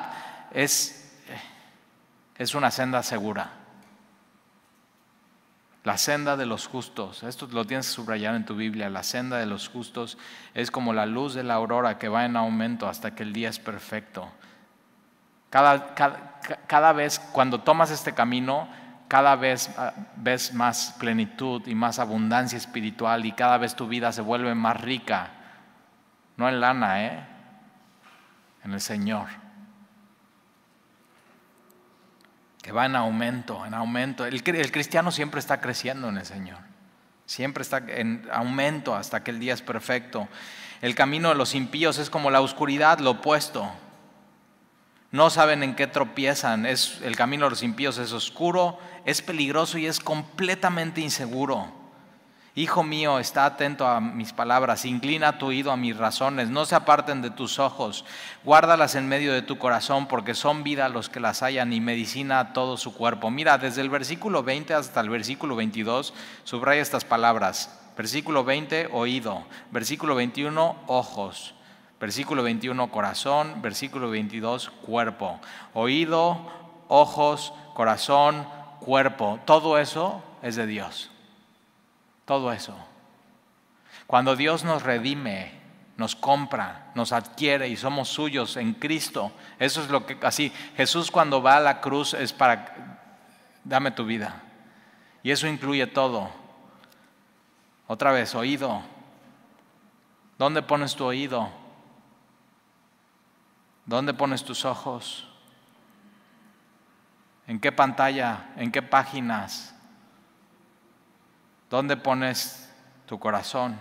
[0.54, 1.14] es,
[2.38, 3.59] es una senda segura.
[5.90, 9.38] La senda de los justos, esto lo tienes que subrayar en tu Biblia, la senda
[9.38, 10.20] de los justos
[10.54, 13.50] es como la luz de la aurora que va en aumento hasta que el día
[13.50, 14.32] es perfecto.
[15.50, 15.96] Cada,
[16.68, 18.70] cada, vez, cuando tomas este camino,
[19.08, 24.12] cada vez ah, ves más plenitud y más abundancia espiritual y cada vez tu vida
[24.12, 25.32] se vuelve más rica.
[26.38, 27.28] No en lana, ¿eh?
[28.64, 29.26] En el Señor.
[32.72, 34.26] Va en aumento, en aumento.
[34.26, 36.60] El, cristiano siempre está creciendo en el Señor.
[37.26, 40.28] Siempre está en aumento hasta que el día es perfecto.
[40.82, 43.70] El camino de los impíos es como la oscuridad, lo opuesto.
[45.12, 46.66] No saben en qué tropiezan.
[46.66, 51.79] Es, el camino de los impíos es oscuro, es peligroso y es completamente inseguro.
[52.56, 56.76] Hijo mío, está atento a mis palabras, inclina tu oído a mis razones, no se
[56.76, 58.06] aparten de tus ojos,
[58.44, 62.40] guárdalas en medio de tu corazón, porque son vida los que las hallan y medicina
[62.40, 63.30] a todo su cuerpo.
[63.30, 67.80] Mira, desde el versículo 20 hasta el versículo 22, subraya estas palabras.
[67.96, 69.44] Versículo 20, oído.
[69.72, 71.54] Versículo 21, ojos.
[72.00, 73.62] Versículo 21, corazón.
[73.62, 75.40] Versículo 22, cuerpo.
[75.74, 76.50] Oído,
[76.88, 78.48] ojos, corazón,
[78.80, 79.40] cuerpo.
[79.46, 81.09] Todo eso es de Dios.
[82.30, 82.76] Todo eso.
[84.06, 85.52] Cuando Dios nos redime,
[85.98, 89.32] nos compra, nos adquiere y somos suyos en Cristo.
[89.58, 93.08] Eso es lo que así Jesús cuando va a la cruz es para
[93.64, 94.44] dame tu vida.
[95.24, 96.30] Y eso incluye todo.
[97.88, 98.84] Otra vez, oído.
[100.38, 101.50] ¿Dónde pones tu oído?
[103.88, 105.28] ¿Dónde pones tus ojos?
[107.48, 108.52] ¿En qué pantalla?
[108.56, 109.74] ¿En qué páginas?
[111.70, 112.72] ¿Dónde pones
[113.06, 113.78] tu corazón?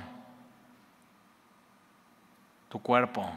[2.69, 3.31] Tu cuerpo.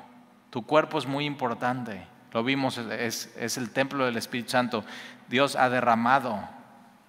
[0.49, 2.05] Tu cuerpo es muy importante.
[2.33, 4.83] Lo vimos, es, es, el templo del Espíritu Santo.
[5.29, 6.47] Dios ha derramado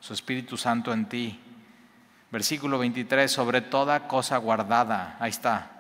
[0.00, 1.40] su Espíritu Santo en ti.
[2.30, 5.16] Versículo 23, sobre toda cosa guardada.
[5.18, 5.70] Ahí está.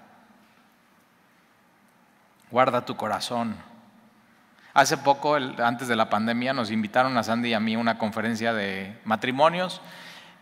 [2.50, 3.56] Guarda tu corazón.
[4.74, 7.98] Hace poco, antes de la pandemia, nos invitaron a Sandy y a mí a una
[7.98, 9.80] conferencia de matrimonios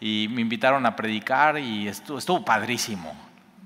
[0.00, 3.14] y me invitaron a predicar y estuvo, estuvo padrísimo.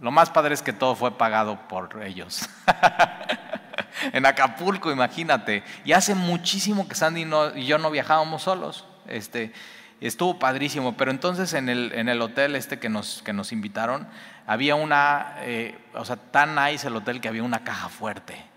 [0.01, 2.49] Lo más padre es que todo fue pagado por ellos.
[4.13, 5.63] en Acapulco, imagínate.
[5.85, 8.85] Y hace muchísimo que Sandy y yo no viajábamos solos.
[9.07, 9.53] Este,
[10.01, 14.09] estuvo padrísimo, pero entonces en el, en el hotel este que nos, que nos invitaron,
[14.47, 18.54] había una, eh, o sea, tan nice el hotel que había una caja fuerte.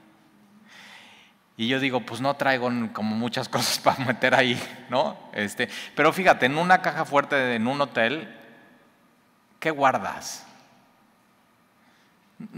[1.58, 5.18] Y yo digo, pues no traigo como muchas cosas para meter ahí, ¿no?
[5.34, 8.34] Este, pero fíjate, en una caja fuerte en un hotel,
[9.60, 10.46] ¿qué guardas?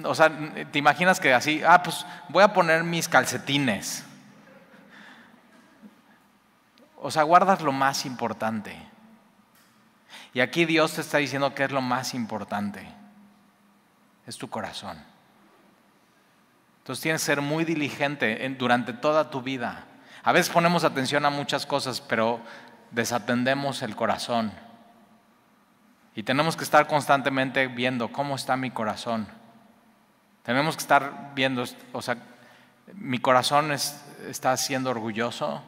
[0.04, 0.30] O sea,
[0.72, 4.04] te imaginas que así, ah, pues voy a poner mis calcetines.
[6.98, 8.76] O sea, guardas lo más importante.
[10.34, 12.86] Y aquí Dios te está diciendo que es lo más importante.
[14.28, 15.02] Es tu corazón.
[16.90, 19.86] Entonces tienes que ser muy diligente durante toda tu vida.
[20.24, 22.40] A veces ponemos atención a muchas cosas, pero
[22.90, 24.52] desatendemos el corazón.
[26.16, 29.28] Y tenemos que estar constantemente viendo cómo está mi corazón.
[30.42, 32.18] Tenemos que estar viendo, o sea,
[32.96, 35.62] mi corazón está siendo orgulloso.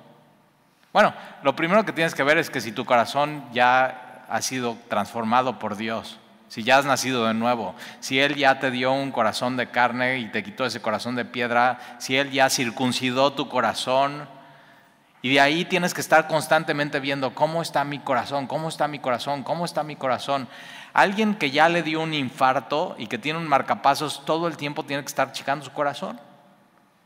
[0.92, 4.76] Bueno, lo primero que tienes que ver es que si tu corazón ya ha sido
[4.90, 6.18] transformado por Dios,
[6.52, 10.20] si ya has nacido de nuevo, si Él ya te dio un corazón de carne
[10.20, 14.28] y te quitó ese corazón de piedra, si Él ya circuncidó tu corazón,
[15.22, 19.00] y de ahí tienes que estar constantemente viendo cómo está mi corazón, cómo está mi
[19.00, 20.50] corazón, cómo está mi corazón.
[20.92, 24.84] Alguien que ya le dio un infarto y que tiene un marcapasos, todo el tiempo
[24.84, 26.20] tiene que estar checando su corazón.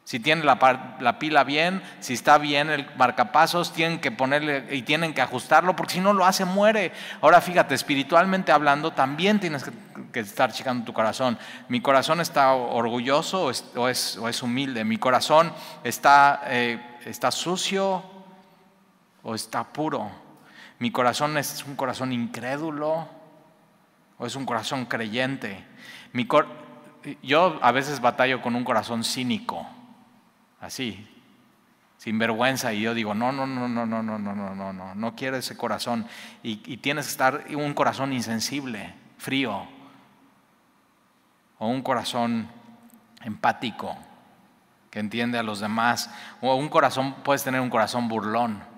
[0.06, 5.16] Si tiene la, pila bien, si está bien el marcapasos, tienen que ponerle y tienen
[5.16, 6.92] que ajustarlo, porque si no lo hace, muere.
[7.22, 9.64] Ahora fíjate, espiritualmente hablando, también tienes
[10.12, 11.40] que, estar checando tu corazón.
[11.70, 14.84] Mi corazón está orgulloso o es, humilde.
[14.84, 15.52] Mi corazón
[15.84, 18.04] está, eh, está sucio
[19.24, 20.12] o está puro.
[20.78, 23.08] Mi corazón es un corazón incrédulo
[24.20, 25.66] o es un corazón creyente.
[26.14, 26.28] Mi
[27.24, 29.68] yo a veces batallo con un corazón cínico
[30.60, 31.08] así,
[31.98, 32.74] sin vergüenza.
[32.74, 35.38] Y yo digo, no, no, no, no, no, no, no, no, no, no, no quiero
[35.38, 36.08] ese corazón.
[36.44, 39.68] Y, y tienes que estar un corazón insensible, frío,
[41.58, 42.50] o un corazón
[43.24, 43.98] empático,
[44.92, 46.10] que entiende a los demás,
[46.42, 48.75] o un corazón, puedes tener un corazón burlón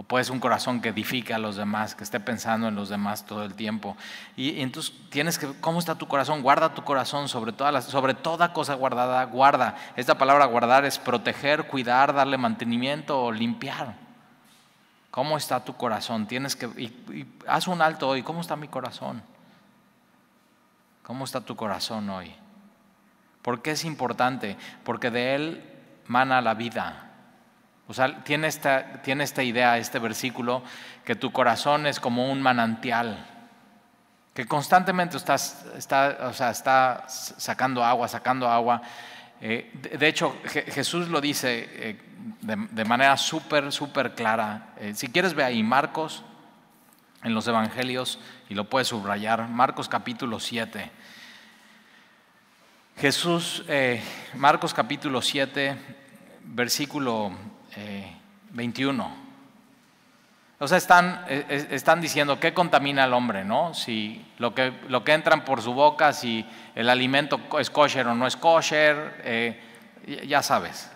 [0.00, 3.26] o puedes un corazón que edifique a los demás, que esté pensando en los demás
[3.26, 3.98] todo el tiempo.
[4.34, 6.40] Y, entonces tienes que, ¿cómo está tu corazón?
[6.40, 9.76] Guarda tu corazón sobre, todas sobre toda cosa guardada, guarda.
[9.96, 13.94] Esta palabra guardar es proteger, cuidar, darle mantenimiento o limpiar.
[15.10, 16.26] ¿Cómo está tu corazón?
[16.26, 19.22] Tienes que, y, haz un alto hoy, ¿cómo está mi corazón?
[21.02, 22.34] ¿Cómo está tu corazón hoy?
[23.42, 24.56] ¿Por qué es importante?
[24.82, 25.64] Porque de él
[26.06, 27.09] mana la vida.
[27.90, 30.62] O sea, tiene esta, tiene esta idea, este versículo,
[31.04, 33.26] que tu corazón es como un manantial,
[34.32, 38.80] que constantemente estás, está, o sea, está sacando agua, sacando agua.
[39.40, 42.00] Eh, de, hecho, Jesús lo dice eh,
[42.42, 44.68] de, manera súper, súper clara.
[44.78, 46.22] Eh, si quieres, ve ahí Marcos,
[47.24, 50.92] en los Evangelios, y lo puedes subrayar, Marcos capítulo 7.
[52.98, 53.64] Jesús,
[54.36, 55.76] Marcos capítulo 7,
[56.44, 57.49] versículo
[58.50, 59.04] 21.
[59.04, 59.16] Eh,
[60.58, 63.72] o sea, están, eh, están diciendo qué contamina al hombre, ¿no?
[63.74, 66.44] Si lo que, lo que entran por su boca, si
[66.74, 69.60] el alimento es kosher o no es kosher, eh,
[70.26, 70.90] ya sabes.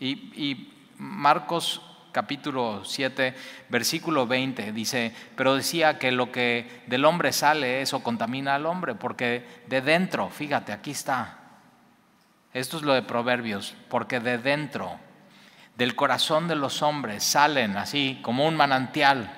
[0.00, 1.82] y, y Marcos
[2.12, 3.34] capítulo 7,
[3.68, 8.94] versículo 20, dice, pero decía que lo que del hombre sale, eso contamina al hombre,
[8.94, 11.38] porque de dentro, fíjate, aquí está,
[12.52, 14.98] esto es lo de Proverbios, porque de dentro,
[15.78, 19.32] del corazón de los hombres, salen así como un manantial,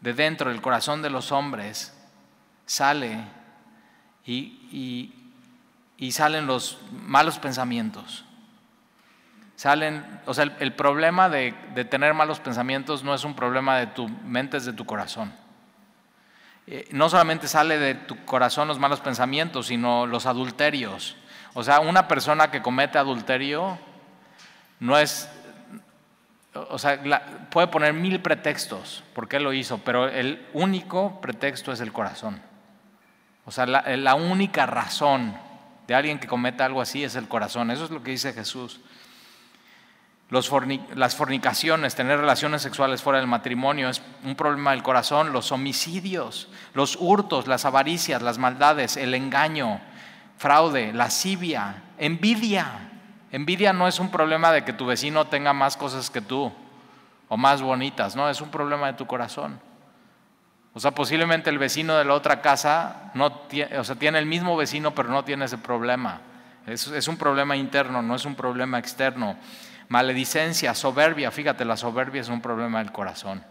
[0.00, 1.92] de dentro del corazón de los hombres,
[2.66, 3.18] sale
[4.24, 5.12] y,
[5.96, 8.24] y salen los malos pensamientos
[9.58, 11.50] salen, o sea, el, problema de,
[11.90, 15.32] tener malos pensamientos no es un problema de tu mente, es de tu corazón.
[16.68, 21.16] Eh, no solamente sale de tu corazón los malos pensamientos, sino los adulterios.
[21.54, 23.80] O sea, una persona que comete adulterio
[24.78, 25.28] no es,
[26.70, 27.00] o sea,
[27.50, 32.40] puede poner mil pretextos por qué lo hizo, pero el único pretexto es el corazón.
[33.44, 35.34] O sea, la, única razón
[35.86, 37.70] de alguien que cometa algo así es el corazón.
[37.70, 38.80] Eso es lo que dice Jesús
[40.30, 46.48] las fornicaciones, tener relaciones sexuales fuera del matrimonio es un problema del corazón, los homicidios,
[46.74, 49.80] los hurtos, las avaricias, las maldades, el engaño,
[50.36, 52.97] fraude, lascivia, envidia.
[53.30, 56.52] Envidia no es un problema de que tu vecino tenga más cosas que tú
[57.28, 59.60] o más bonitas, no, es un problema de tu corazón.
[60.74, 64.26] O sea, posiblemente el vecino de la otra casa no tiene, o sea, tiene el
[64.26, 66.20] mismo vecino, pero no tiene ese problema.
[66.66, 69.36] es un problema interno, no es un problema externo
[69.88, 73.42] maledicencia, soberbia, fíjate, la soberbia es un problema del corazón.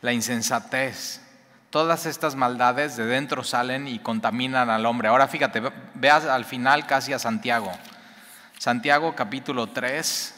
[0.00, 1.20] La insensatez,
[1.70, 5.08] todas estas maldades de dentro salen y contaminan al hombre.
[5.08, 5.60] Ahora fíjate,
[5.94, 7.70] veas al final casi a Santiago.
[8.60, 10.34] Santiago capítulo 3,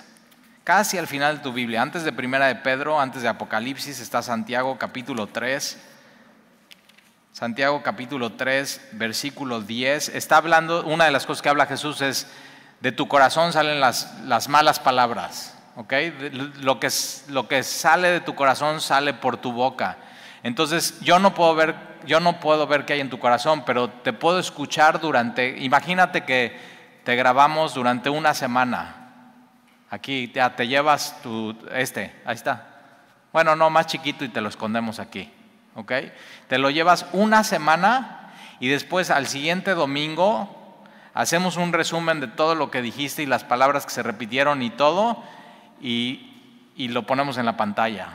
[0.62, 4.22] casi al final de tu Biblia, antes de Primera de Pedro, antes de Apocalipsis, está
[4.22, 5.76] Santiago capítulo 3.
[7.32, 10.10] Santiago capítulo 3, versículo 10.
[10.10, 12.28] Está hablando, una de las cosas que habla Jesús es
[12.78, 15.58] de tu corazón salen las, las malas palabras.
[15.74, 16.92] Lo, que,
[17.26, 19.96] lo que sale de tu corazón sale por tu boca.
[20.44, 21.74] Entonces yo no puedo ver,
[22.06, 26.20] yo no puedo ver qué hay en tu corazón, pero te puedo escuchar durante, imagínate
[26.20, 26.71] que
[27.04, 28.96] te grabamos durante una semana.
[29.90, 32.68] Aquí ya te llevas tu, este, ahí está.
[33.32, 35.30] Bueno, no, más chiquito y te lo escondemos aquí.
[35.74, 35.92] ¿Ok?
[36.48, 40.58] Te lo llevas una semana y después al siguiente domingo
[41.14, 44.70] hacemos un resumen de todo lo que dijiste y las palabras que se repitieron y
[44.70, 45.22] todo,
[45.80, 46.28] y,
[46.76, 48.08] lo ponemos en la pantalla.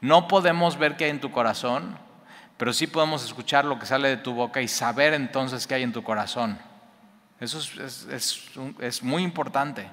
[0.00, 1.98] No podemos ver qué hay en tu corazón,
[2.56, 5.82] pero sí podemos escuchar lo que sale de tu boca y saber entonces qué hay
[5.82, 6.58] en tu corazón.
[7.40, 7.58] Eso
[8.80, 9.88] es, muy importante.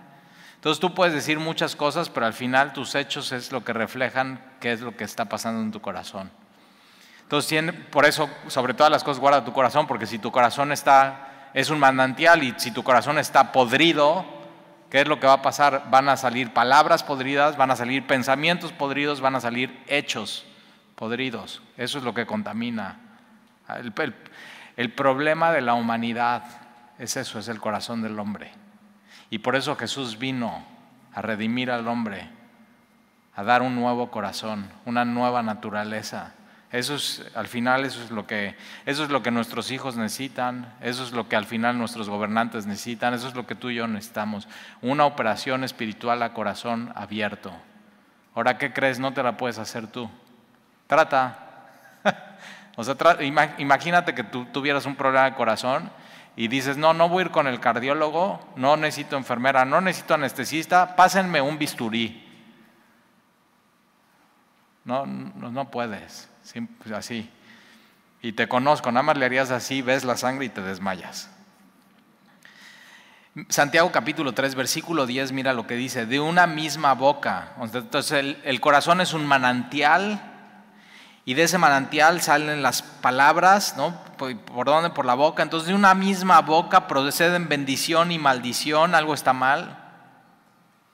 [0.56, 4.44] Entonces tú puedes decir muchas cosas, pero al final tus hechos es lo que reflejan
[4.60, 6.32] qué es lo que está pasando en tu corazón.
[7.22, 11.26] Entonces, por eso, sobre todas las cosas, guarda tu corazón, porque si tu corazón está
[11.56, 14.26] es un manantial y si tu corazón está podrido,
[14.90, 15.86] ¿qué es lo que va a pasar?
[15.90, 20.46] Van a salir palabras podridas, van a salir pensamientos podridos, van a salir hechos
[20.96, 21.62] podridos.
[21.78, 23.00] Eso es lo que contamina.
[24.76, 26.44] El, problema de la humanidad
[27.00, 28.52] es eso, es el corazón del hombre.
[29.30, 30.66] Y por eso Jesús vino
[31.14, 32.30] a redimir al hombre,
[33.36, 36.34] a dar un nuevo corazón, una nueva naturaleza
[36.76, 40.74] eso es, al final, eso es, lo que, eso es lo que nuestros hijos necesitan,
[40.82, 43.76] eso es lo que al final nuestros gobernantes necesitan, eso es lo que tú y
[43.76, 44.50] yo necesitamos.
[44.82, 47.54] Una operación espiritual a corazón abierto.
[48.34, 49.00] Ahora, ¿qué crees?
[49.00, 50.10] No te la puedes hacer tú.
[50.88, 51.40] Trata.
[52.76, 55.90] o sea, imagínate que tú tuvieras un problema de corazón
[56.36, 60.16] y dices, no, no voy a ir con el cardiólogo, no necesito enfermera, no necesito
[60.16, 62.22] anestesista, pásenme un bisturí.
[64.84, 66.30] No, no, no puedes.
[66.78, 67.30] Pues, así.
[68.22, 71.32] Y te conozco, nada más le harías así, ves la sangre y te desmayas.
[73.50, 77.54] Santiago capítulo 3, versículo 10, mira lo que dice, de una misma boca.
[77.62, 80.35] Entonces el, corazón es un manantial
[81.26, 84.00] y de ese manantial salen las palabras, ¿no?
[84.18, 84.92] ¿Por, ¿Por dónde?
[84.92, 85.42] Por la boca.
[85.42, 89.80] Entonces de una misma boca proceden bendición y maldición, algo está mal.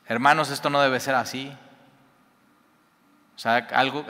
[0.07, 1.53] Hermanos, esto no debe ser así.
[3.35, 4.05] O sea, algo,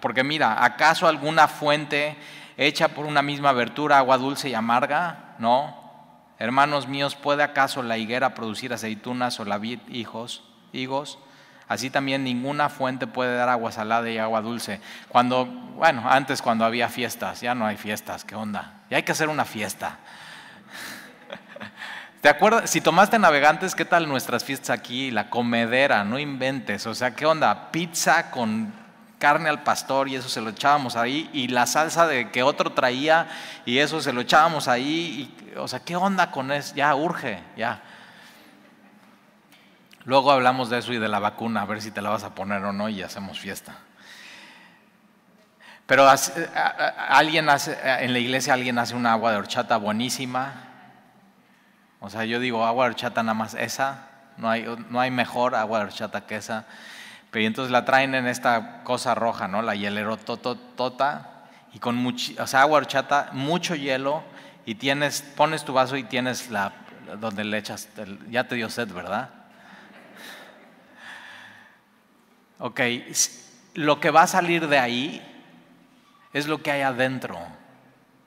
[0.00, 2.16] porque mira, ¿acaso alguna fuente
[2.56, 5.34] hecha por una misma abertura, agua dulce y amarga?
[5.38, 5.78] No.
[6.38, 10.42] Hermanos míos, ¿puede acaso la higuera producir aceitunas o la vid hijos,
[10.72, 11.18] higos?
[11.70, 14.80] Así también ninguna fuente puede dar agua salada y agua dulce.
[15.08, 18.80] Cuando, bueno, antes cuando había fiestas, ya no hay fiestas, ¿qué onda?
[18.90, 19.98] Y hay que hacer una fiesta.
[22.22, 22.68] ¿Te acuerdas?
[22.68, 25.12] Si tomaste navegantes, ¿qué tal nuestras fiestas aquí?
[25.12, 26.88] La comedera, no inventes.
[26.88, 27.70] O sea, ¿qué onda?
[27.70, 28.74] Pizza con
[29.20, 31.30] carne al pastor y eso se lo echábamos ahí.
[31.32, 33.28] Y la salsa de que otro traía
[33.64, 35.32] y eso se lo echábamos ahí.
[35.54, 36.74] Y, o sea, ¿qué onda con eso?
[36.74, 37.80] Ya urge, ya.
[40.04, 42.34] Luego hablamos de eso y de la vacuna, a ver si te la vas a
[42.34, 43.74] poner o no y hacemos fiesta.
[45.90, 46.08] Pero
[47.08, 50.52] alguien hace, en la iglesia alguien hace una agua de horchata buenísima.
[51.98, 54.06] O sea, yo digo agua de horchata nada más esa.
[54.36, 56.64] No hay, no hay mejor agua de horchata que esa.
[57.32, 59.62] Pero entonces la traen en esta cosa roja, ¿no?
[59.62, 61.28] La hielero tota.
[61.72, 64.22] Y con o sea, agua de horchata, mucho hielo.
[64.64, 66.72] Y tienes, pones tu vaso y tienes la,
[67.18, 67.88] donde le echas,
[68.30, 69.39] ya te dio sed, ¿verdad?
[72.60, 72.80] Ok,
[73.74, 75.22] lo que va a salir de ahí
[76.34, 77.38] es lo que hay adentro.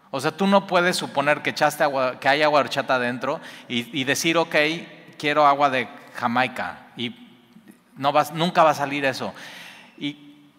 [0.10, 4.04] O sea, tú no puedes suponer que, echaste agua, que hay agua horchata adentro y,
[4.04, 4.56] decir, ok,
[5.18, 6.88] quiero agua de Jamaica.
[6.98, 7.16] Y
[7.96, 9.34] no vas, nunca va a salir eso.
[9.98, 10.52] Y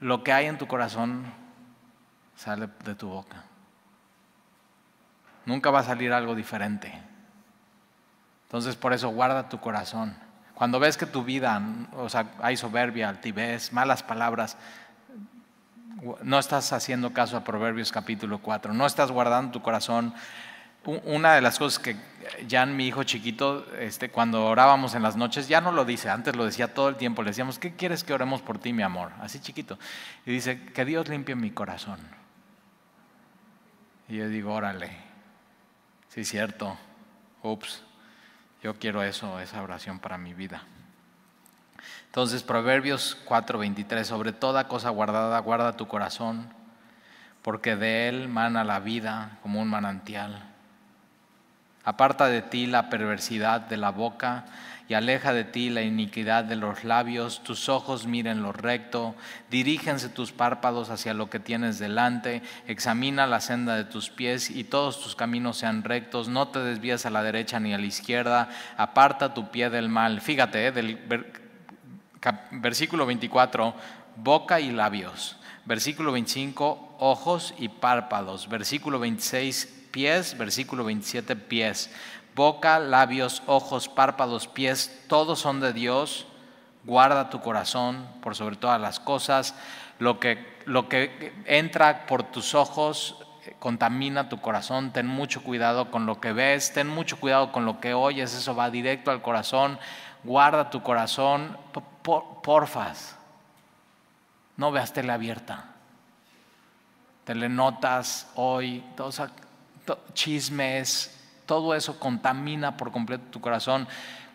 [0.00, 1.24] lo que hay en tu corazón
[2.36, 3.44] sale de tu boca.
[5.46, 6.92] Nunca va a salir algo diferente.
[8.44, 10.25] Entonces, por eso guarda tu corazón.
[10.56, 11.60] Cuando ves que tu vida,
[11.92, 14.56] o sea, hay soberbia, altivez, malas palabras,
[16.22, 20.14] no estás haciendo caso a Proverbios capítulo 4, no estás guardando tu corazón.
[21.04, 21.96] Una de las cosas que
[22.48, 26.34] Jan, mi hijo chiquito, este, cuando orábamos en las noches, ya no lo dice, antes
[26.34, 29.12] lo decía todo el tiempo, le decíamos, ¿qué quieres que oremos por ti, mi amor?
[29.20, 29.78] Así chiquito.
[30.24, 31.98] Y dice, que Dios limpie mi corazón.
[34.08, 34.90] Y yo digo, órale,
[36.08, 36.78] sí, cierto,
[37.42, 37.82] ups.
[38.66, 40.64] Yo quiero eso, esa oración para mi vida.
[42.06, 46.48] Entonces, Proverbios 4:23, sobre toda cosa guardada, guarda tu corazón,
[47.42, 50.42] porque de él mana la vida como un manantial.
[51.84, 54.46] Aparta de ti la perversidad de la boca
[54.88, 59.14] y aleja de ti la iniquidad de los labios, tus ojos miren lo recto,
[59.50, 64.64] dirígense tus párpados hacia lo que tienes delante, examina la senda de tus pies y
[64.64, 68.48] todos tus caminos sean rectos, no te desvíes a la derecha ni a la izquierda,
[68.76, 70.20] aparta tu pie del mal.
[70.20, 70.98] Fíjate, eh, del
[72.52, 73.74] versículo 24,
[74.16, 75.36] boca y labios.
[75.64, 78.48] Versículo 25, ojos y párpados.
[78.48, 80.36] Versículo 26, pies.
[80.36, 81.88] Versículo 27, pies
[82.36, 86.26] boca, labios, ojos, párpados, pies, todos son de Dios.
[86.84, 89.54] Guarda tu corazón por sobre todas las cosas.
[89.98, 93.16] Lo que, lo que entra por tus ojos
[93.46, 94.92] eh, contamina tu corazón.
[94.92, 98.34] Ten mucho cuidado con lo que ves, ten mucho cuidado con lo que oyes.
[98.34, 99.78] Eso va directo al corazón.
[100.22, 101.56] Guarda tu corazón.
[102.42, 103.16] porfas,
[104.58, 105.72] no veas tele abierta.
[107.24, 108.84] Telenotas hoy,
[110.14, 111.12] chismes,
[111.46, 113.86] todo eso contamina por completo tu corazón.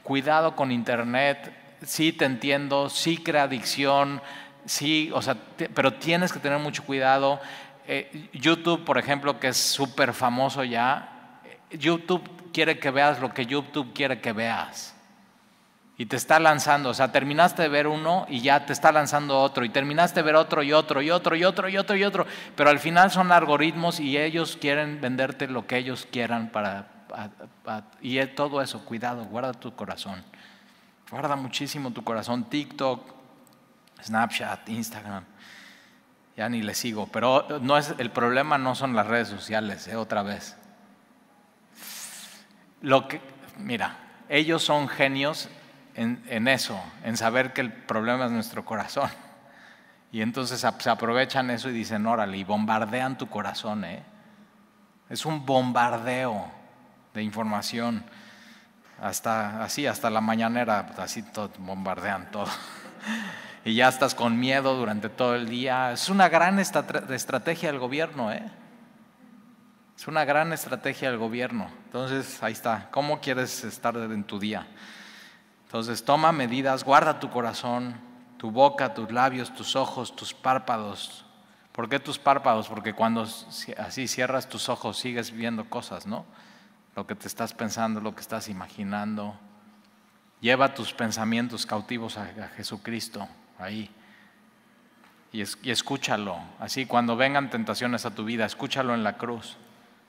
[0.03, 1.53] Cuidado con Internet,
[1.85, 4.21] sí te entiendo, sí crea adicción,
[4.65, 5.35] sí, o sea,
[5.73, 7.39] pero tienes que tener mucho cuidado.
[7.87, 11.39] Eh, YouTube, por ejemplo, que es súper famoso ya,
[11.71, 14.90] YouTube quiere que veas lo que YouTube quiere que veas.
[16.01, 19.39] Y te está lanzando, o sea, terminaste de ver uno y ya te está lanzando
[19.39, 22.03] otro, y terminaste de ver otro y otro y otro y otro y otro y
[22.03, 22.25] otro,
[22.55, 26.87] pero al final son algoritmos y ellos quieren venderte lo que ellos quieran para,
[28.01, 30.23] y todo eso, cuidado, guarda tu corazón.
[31.11, 32.45] Guarda muchísimo tu corazón.
[32.45, 33.13] TikTok,
[34.03, 35.23] Snapchat, Instagram.
[36.35, 37.09] Ya ni le sigo.
[37.11, 40.57] Pero no es, el problema no son las redes sociales, eh, otra vez.
[42.81, 43.21] Lo que,
[43.59, 43.99] mira,
[44.29, 45.47] ellos son genios
[45.95, 49.09] en, eso, en saber que el problema es nuestro corazón.
[50.11, 53.85] Y entonces se aprovechan eso y dicen, órale, y bombardean tu corazón.
[53.85, 54.03] ¿eh?
[55.09, 56.51] Es un bombardeo
[57.13, 58.03] de información.
[59.01, 62.47] Hasta así, hasta la mañanera, así todo, bombardean todo.
[63.65, 65.93] y ya estás con miedo durante todo el día.
[65.93, 68.43] Es una gran estrategia del gobierno, ¿eh?
[70.01, 71.69] Es una gran estrategia del gobierno.
[71.85, 72.87] Entonces, ahí está.
[72.89, 74.65] ¿Cómo quieres estar en tu día?
[75.71, 77.95] Entonces, toma medidas, guarda tu corazón,
[78.37, 81.25] tu boca, tus labios, tus ojos, tus párpados.
[81.71, 82.67] ¿Por qué tus párpados?
[82.67, 83.25] Porque cuando
[83.77, 86.25] así cierras tus ojos sigues viendo cosas, ¿no?
[86.95, 89.33] lo que te estás pensando, lo que estás imaginando.
[90.41, 92.25] Lleva tus pensamientos cautivos a,
[92.57, 93.89] Jesucristo ahí.
[95.31, 96.37] Y, y, escúchalo.
[96.59, 99.55] Así cuando vengan tentaciones a tu vida, escúchalo en la cruz.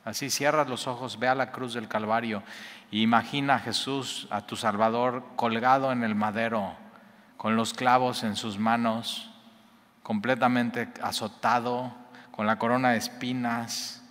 [0.04, 2.42] Así cierras los ojos, ve a la cruz del Calvario
[2.90, 6.74] e imagina a Jesús, a tu Salvador, colgado en el madero,
[7.36, 9.30] con los clavos en sus manos,
[10.02, 11.94] completamente azotado,
[12.32, 14.02] con la corona de espinas,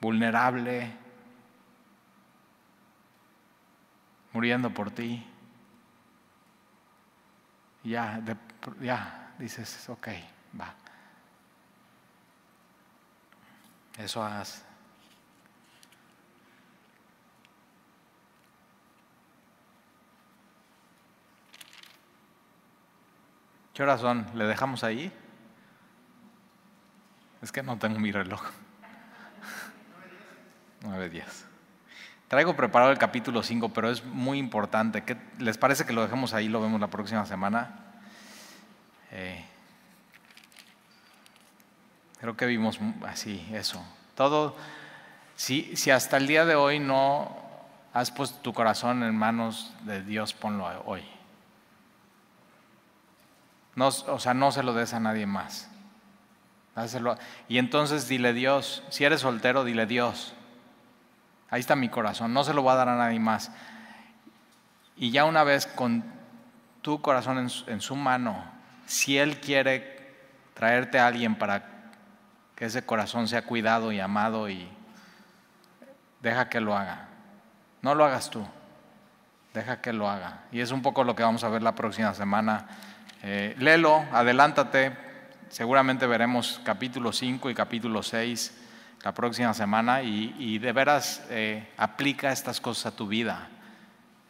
[0.00, 1.02] vulnerable
[4.32, 5.26] muriendo por ti.
[7.84, 8.22] Ya,
[8.80, 10.08] ya, dices, ok,
[10.58, 10.74] va.
[13.98, 14.64] Eso haz.
[23.74, 24.26] ¿Qué horas son?
[24.34, 25.12] ¿Le dejamos ahí?
[27.40, 28.42] Es que no tengo mi reloj.
[30.82, 31.24] 9.10.
[32.28, 35.04] Traigo preparado el capítulo 5, pero es muy importante.
[35.04, 36.48] ¿Qué, ¿Les parece que lo dejemos ahí?
[36.48, 37.78] Lo vemos la próxima semana.
[39.10, 39.44] Eh,
[42.22, 43.84] creo que vimos así, eso.
[44.14, 44.54] Todo,
[45.34, 47.36] si, si hasta el día de hoy no
[47.92, 51.02] has puesto tu corazón en manos de Dios, ponlo hoy.
[53.74, 55.68] No, o sea, no se lo des a nadie más.
[57.48, 60.32] Y entonces dile Dios, si eres soltero, dile Dios.
[61.50, 63.50] Ahí está mi corazón, no se lo voy a dar a nadie más.
[64.96, 66.04] Y ya una vez con
[66.82, 68.44] tu corazón en en su mano,
[68.86, 70.14] si Él quiere
[70.54, 71.81] traerte a alguien para
[72.62, 74.68] que ese corazón sea cuidado y amado y
[76.20, 77.08] deja que lo haga.
[77.80, 78.46] No lo hagas tú,
[79.52, 80.44] deja que lo haga.
[80.52, 82.68] Y es un poco lo que vamos a ver la próxima semana
[83.24, 84.96] eh, léelo, adelántate,
[85.48, 88.56] seguramente veremos capítulo 5 y capítulo 6
[89.02, 93.48] la próxima semana y, de veras eh, aplica estas cosas a tu vida.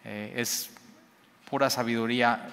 [0.07, 0.71] Eh, es
[1.51, 2.49] pura sabiduría,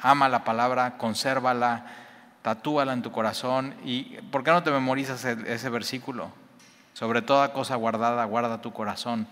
[0.00, 2.05] ama la palabra, consérvala,
[2.46, 6.30] tatúala en tu corazón y ¿por qué no te memorizas ese versículo?
[6.92, 9.26] Sobre toda cosa guardada, guarda tu corazón,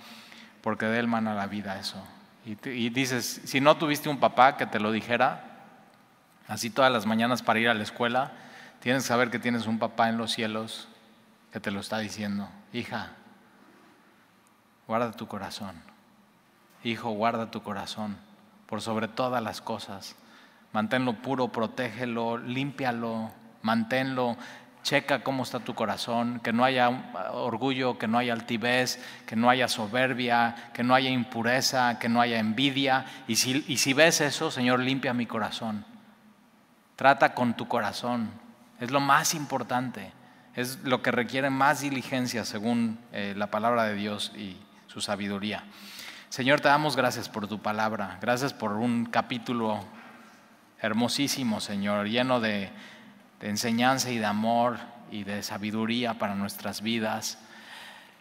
[0.62, 2.05] porque de él mana la vida eso.
[2.45, 5.45] y dices, si no tuviste un papá que te lo dijera,
[6.49, 8.33] así todas las mañanas para ir a la escuela,
[8.81, 10.89] tienes que saber que tienes un papá en los cielos
[11.53, 13.12] que te lo está diciendo, hija,
[14.89, 15.81] guarda tu corazón,
[16.83, 18.17] hijo, guarda tu corazón
[18.67, 20.17] por sobre todas las cosas,
[20.75, 23.31] manténlo puro, protégelo, límpialo,
[23.62, 24.37] manténlo,
[24.83, 26.91] checa cómo está tu corazón, que no haya
[27.33, 32.20] orgullo, que no haya altivez, que no haya soberbia, que no haya impureza, que no
[32.20, 33.07] haya envidia.
[33.29, 35.87] Y si, y si ves eso, Señor, limpia mi corazón.
[36.97, 38.31] Trata con tu corazón.
[38.81, 40.12] Es lo más importante.
[40.57, 44.57] Es lo que requiere más diligencia según eh, la palabra de Dios y
[44.89, 45.64] su sabiduría.
[46.29, 48.18] Señor, te damos gracias por tu palabra.
[48.20, 49.85] Gracias por un capítulo
[50.85, 52.70] hermosísimo, Señor, lleno de,
[53.41, 54.78] enseñanza y de amor
[55.11, 57.39] y de sabiduría para nuestras vidas.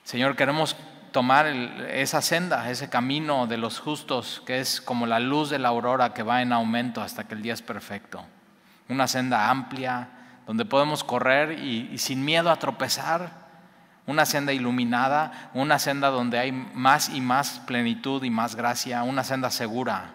[0.03, 0.76] Señor, queremos
[1.11, 5.70] tomar esa senda, ese camino de los justos, que es como la luz de la
[5.70, 8.26] aurora que va en aumento hasta que el día es perfecto
[8.89, 10.09] una senda amplia
[10.45, 13.43] donde podemos correr y, sin miedo a tropezar,
[14.05, 19.24] una senda iluminada, una senda donde hay más y más plenitud y más gracia, una
[19.24, 20.11] senda segura.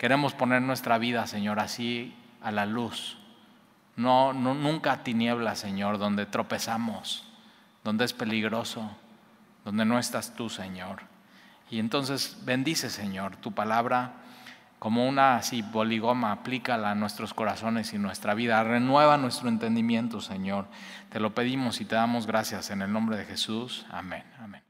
[0.00, 3.18] Queremos poner nuestra vida, Señor, así a la luz.
[3.96, 7.30] No, no nunca a tinieblas, Señor, donde tropezamos,
[7.84, 8.96] donde es peligroso,
[9.62, 11.02] donde no estás tú, Señor.
[11.70, 14.14] Y entonces bendice, Señor, tu palabra
[14.78, 18.64] como una así poligoma, aplícala a nuestros corazones y nuestra vida.
[18.64, 20.64] Renueva nuestro entendimiento, Señor.
[21.10, 23.84] Te lo pedimos y te damos gracias en el nombre de Jesús.
[23.90, 24.24] Amén.
[24.38, 24.62] Amén.